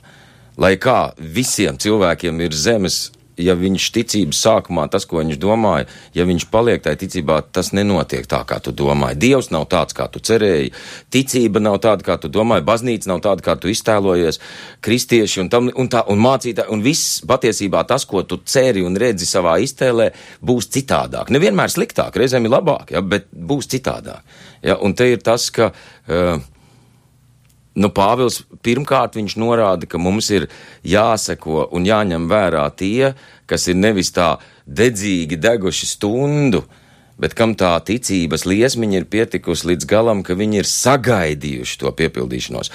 [0.58, 3.08] Lai kā visiem cilvēkiem ir zemes
[3.38, 5.86] ja viņš ticības sākumā tas, ko viņš domāja,
[6.16, 9.18] ja viņš paliek tajā ticībā, tas nenotiek tā, kā tu domāji.
[9.22, 10.72] Dievs nav tāds, kā tu cerēji,
[11.14, 14.40] ticība nav tāda, kā tu domāji, baznīca nav tāda, kā tu iztēlojies,
[14.84, 18.98] kristieši un, tam, un, tā, un mācītāji, un viss patiesībā tas, ko tu ceri un
[18.98, 20.10] redzi savā iztēlē,
[20.44, 21.32] būs citādāk.
[21.34, 24.38] Nevienmēr sliktāk, reizēm ir labāk, ja, bet būs citādāk.
[24.66, 25.72] Ja, un te ir tas, ka.
[26.08, 26.38] Uh,
[27.78, 30.48] Nu, Pāvils pirmkārt viņš norāda, ka mums ir
[30.86, 33.12] jāseko un jāņem vērā tie,
[33.46, 34.34] kas ir nevis tā
[34.66, 36.64] dedzīgi deguši stundu,
[37.18, 42.74] bet kam tā ticības liesmiņa ir pietikusi līdz galam, ka viņi ir sagaidījuši to piepildīšanos.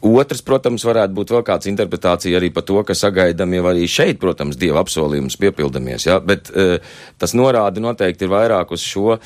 [0.00, 4.16] Otrs, protams, varētu būt vēl kāds interpretācija arī par to, ka sagaidām jau arī šeit,
[4.22, 6.16] protams, dieva apsolījums piepildamies, ja?
[6.24, 6.78] bet uh,
[7.20, 9.18] tas norāda noteikti ir vairāk uz šo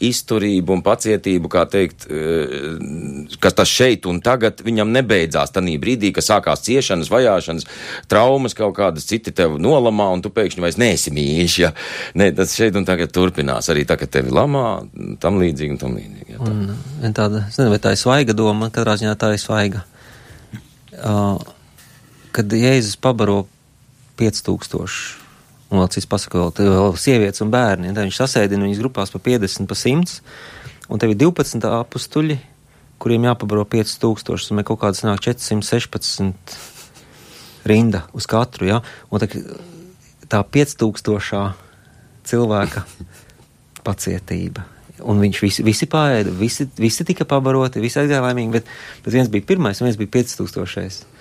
[0.00, 6.12] izturību un pacietību, kā teikt, eh, ka tas šeit un tagad viņam nebeidzās tanī brīdī,
[6.16, 7.68] ka sākās ciešanas, vajāšanas,
[8.08, 11.72] traumas kaut kādas citi tev nolamā un tu pēkšņi vairs neesi mīļš, ja.
[12.14, 14.66] Nē, tas šeit un tagad turpinās arī tā, ka tevi lamā,
[15.20, 16.34] tam līdzīgi un tam līdzīgi.
[16.34, 16.76] Ja, tā.
[17.04, 19.84] Un tāda, es nezinu, vai tā ir svaiga doma, katrā ziņā tā ir svaiga.
[21.00, 21.38] Uh,
[22.34, 23.44] kad Jēzus pabaro
[24.20, 25.29] 5000,
[25.70, 29.20] un vēl cits pasaka, vēl, vēl sievietes un bērni, tad viņš sasēdina viņas grupās pa
[29.22, 30.18] 50, pa 100,
[30.90, 32.36] un tev ir 12 apstuļi,
[33.00, 36.58] kuriem jāpabaro 5000, un kaut kāds nāk 416
[37.70, 39.30] rinda uz katru, ja, un tā,
[40.28, 41.54] tā 5000
[42.30, 42.84] cilvēka
[43.86, 44.66] pacietība.
[45.00, 48.68] Un viņš visi, visi pāēda, visi, visi tika pabaroti, visi aizgāja laimīgi, bet,
[49.04, 51.19] bet viens bija pirmais un viens bija 5000.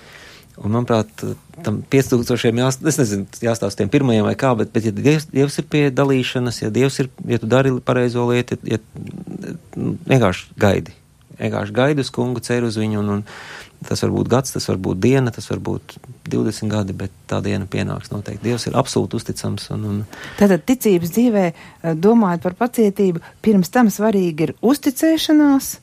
[0.60, 1.24] Un, manuprāt,
[1.64, 5.56] tam 5000 jāstāsta, es nezinu, jāstāsta tiem pirmajiem vai kā, bet, bet ja Dievs, Dievs
[5.62, 10.96] ir pie dalīšanas, ja Dievs ir, ja tu dari pareizo lietu, ja, ja vienkārši gaidi,
[11.40, 14.80] vienkārši gaidi uz kungu, ceru uz viņu, un, un tas var būt gads, tas var
[14.84, 15.96] būt diena, tas var būt
[16.30, 18.44] 20 gadi, bet tā diena pienāks noteikti.
[18.50, 19.70] Dievs ir absolūti uzticams.
[19.76, 20.02] Un, un...
[20.40, 25.78] Tātad ticības dzīvē, eh, domājot par pacietību, pirms tam svarīgi ir uzticēšanās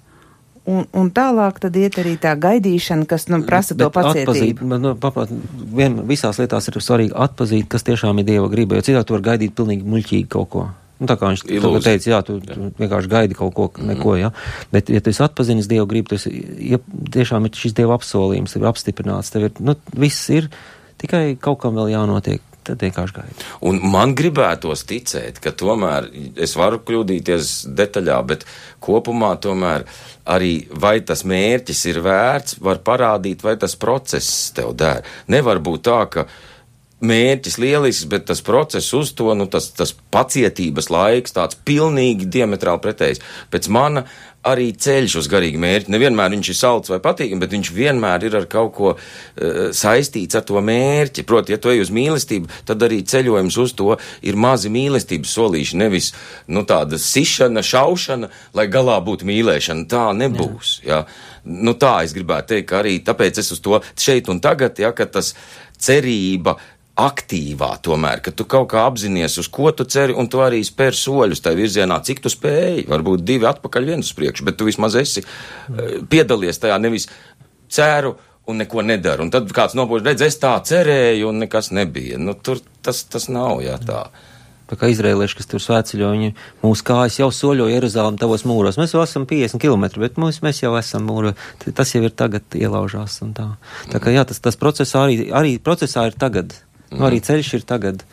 [0.66, 4.32] Un, un tālāk tad iet arī tā gaidīšana, kas nu, prasa to pacietību.
[4.32, 5.30] Atpazīt, nu, paprāt,
[5.78, 9.28] vien, visās lietās ir svarīgi atpazīt, kas tiešām ir Dieva griba, jo citādi tu vari
[9.28, 10.64] gaidīt pilnīgi muļķīgi kaut ko.
[10.96, 13.92] Nu, tā kā viņš to teica, jā, tu, tu vienkārši gaidi kaut ko, mhm.
[13.92, 14.32] neko, jā.
[14.72, 16.80] Bet, ja tu esi atpazinis Dievu gribu, tas ja
[17.14, 20.50] tiešām ir šis Dieva apsolījums, tev ir apstiprināts, tev ir, nu, viss ir,
[20.98, 23.46] tikai kaut kam vēl jānotiek tad vienkārši gaida.
[23.68, 26.08] Un man gribētos ticēt, ka tomēr
[26.42, 28.46] es varu kļūdīties detaļā, bet
[28.82, 29.86] kopumā tomēr
[30.26, 35.06] arī vai tas mērķis ir vērts, var parādīt, vai tas process tev der.
[35.32, 36.26] Nevar būt tā, ka
[37.04, 42.80] mērķis lielisks, bet tas process uz to, nu, tas, tas pacietības laiks tāds pilnīgi diametrāli
[42.86, 43.20] pretējs.
[43.52, 44.06] Pēc mana
[44.46, 45.90] arī ceļš uz garīgu mērķi.
[45.92, 50.38] Nevienmēr viņš ir salds vai patīkams, bet viņš vienmēr ir ar kaut ko uh, saistīts
[50.38, 51.26] ar to mērķi.
[51.26, 55.80] Proti, ja tu ej uz mīlestību, tad arī ceļojums uz to ir mazi mīlestības solīši,
[55.82, 56.12] nevis
[56.46, 59.88] nu, tāda sišana, šaušana, lai galā būtu mīlēšana.
[59.90, 60.78] Tā nebūs.
[60.86, 61.02] Jā.
[61.02, 61.34] Jā.
[61.46, 64.90] Nu, tā es gribētu teikt, ka arī tāpēc es uz to šeit un tagad, ja,
[64.94, 65.34] ka tas
[65.78, 70.40] cerība, uh, aktīvā tomēr, ka tu kaut kā apzinājies, uz ko tu ceri, un tu
[70.40, 72.86] arī spēr soļus tajā virzienā, cik tu spēji.
[72.88, 77.10] Varbūt divi atpakaļ, viens uz priekšu, bet tu vismaz esi uh, piedalies tajā nevis
[77.68, 78.14] ceru
[78.46, 79.26] un neko nedaru.
[79.26, 82.20] Un tad kāds nopūš, redz, es tā cerēju, un nekas nebija.
[82.22, 84.06] Nu, tur tas, tas nav, jā, tā.
[84.66, 86.32] Tā kā izrēlieši, kas tur svētceļo, viņi
[86.64, 88.78] mūsu kājas jau soļo Jeruzalem tavos mūros.
[88.80, 91.36] Mēs jau esam 50 km, bet mūs, mēs jau esam mūro.
[91.68, 93.46] Tas jau ir tagad ielaužās un tā.
[93.92, 96.56] Tā kā jā, tas, tas procesā arī, arī procesā ir tagad.
[96.92, 98.04] Nu, arī ceļš ir tagad.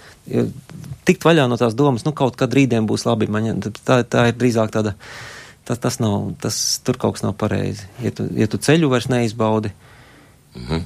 [1.08, 3.30] Tikt vaļā no tās domas, nu, kaut kad rītdien būs labi.
[3.32, 4.96] Man, tā, tā ir drīzāk tāda,
[5.68, 7.86] tas, tas nav, tas tur kaut kas nav pareizi.
[8.04, 9.74] Ja tu, ja tu ceļu vairs neizbaudi,
[10.56, 10.86] mm -hmm.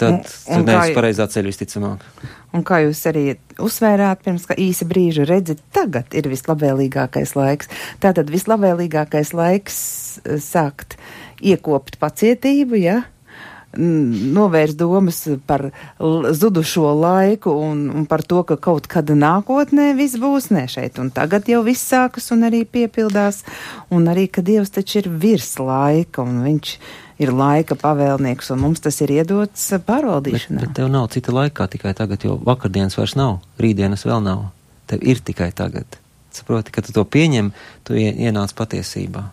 [0.00, 0.22] tad un,
[0.56, 2.06] un tu neesi pareizā ceļa visticamāk.
[2.56, 7.68] Un kā jūs arī uzsvērāt pirms īsa brīža, redzat, tagad ir vislabvēlīgākais laiks.
[8.02, 9.76] Tātad vislabvēlīgākais laiks
[10.24, 10.96] eh, sākt
[11.40, 13.02] iekopt pacietību, ja?
[13.78, 15.68] Novērst domas par
[15.98, 21.12] zudušo laiku un, un par to, ka kaut kad nākotnē viss būs ne šeit un
[21.14, 23.44] tagad jau viss sākas un arī piepildās,
[23.94, 26.74] un arī, ka Dievs taču ir virs laika un viņš
[27.20, 30.58] ir laika pavēlnieks, un mums tas ir iedots pārvaldīšanā.
[30.58, 34.48] Bet, bet tev nav cita laika tikai tagad, jo vakardienas vairs nav, rītdienas vēl nav.
[34.90, 36.00] Tev ir tikai tagad.
[36.34, 37.52] Saproti, ka tu to pieņem,
[37.86, 39.28] tu ienāc patiesībā.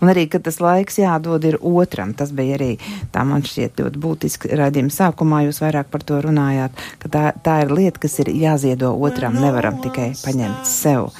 [0.00, 2.70] Un arī, ka tas laiks jādod ir otram, tas bija arī
[3.14, 7.60] tā man šķiet ļoti būtiski raidījuma sākumā, jūs vairāk par to runājāt, ka tā, tā
[7.64, 11.10] ir lieta, kas ir jāziedo otram, nevaram tikai paņemt sev.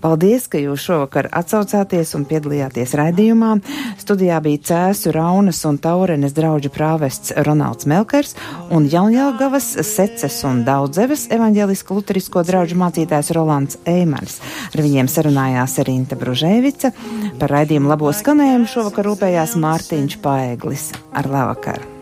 [0.00, 3.52] Paldies, ka jūs šovakar atsaucāties un piedalījāties raidījumā.
[4.00, 8.36] Studijā bija Cēsu, Raunas un Taurenes draudžu prāvests Ronalds Melkers
[8.74, 14.40] un Jaunjēlgavas, Seces un Daudzeves evaņģēliska luterisko draudžu mācītājs Rolands Eimans.
[14.72, 16.92] Ar viņiem sarunājās Rinta Bružēvica.
[17.40, 20.90] Par raidījumu labo skanējumu šovakar rūpējās Mārtiņš Paeglis.
[21.16, 21.95] Ar labvakar!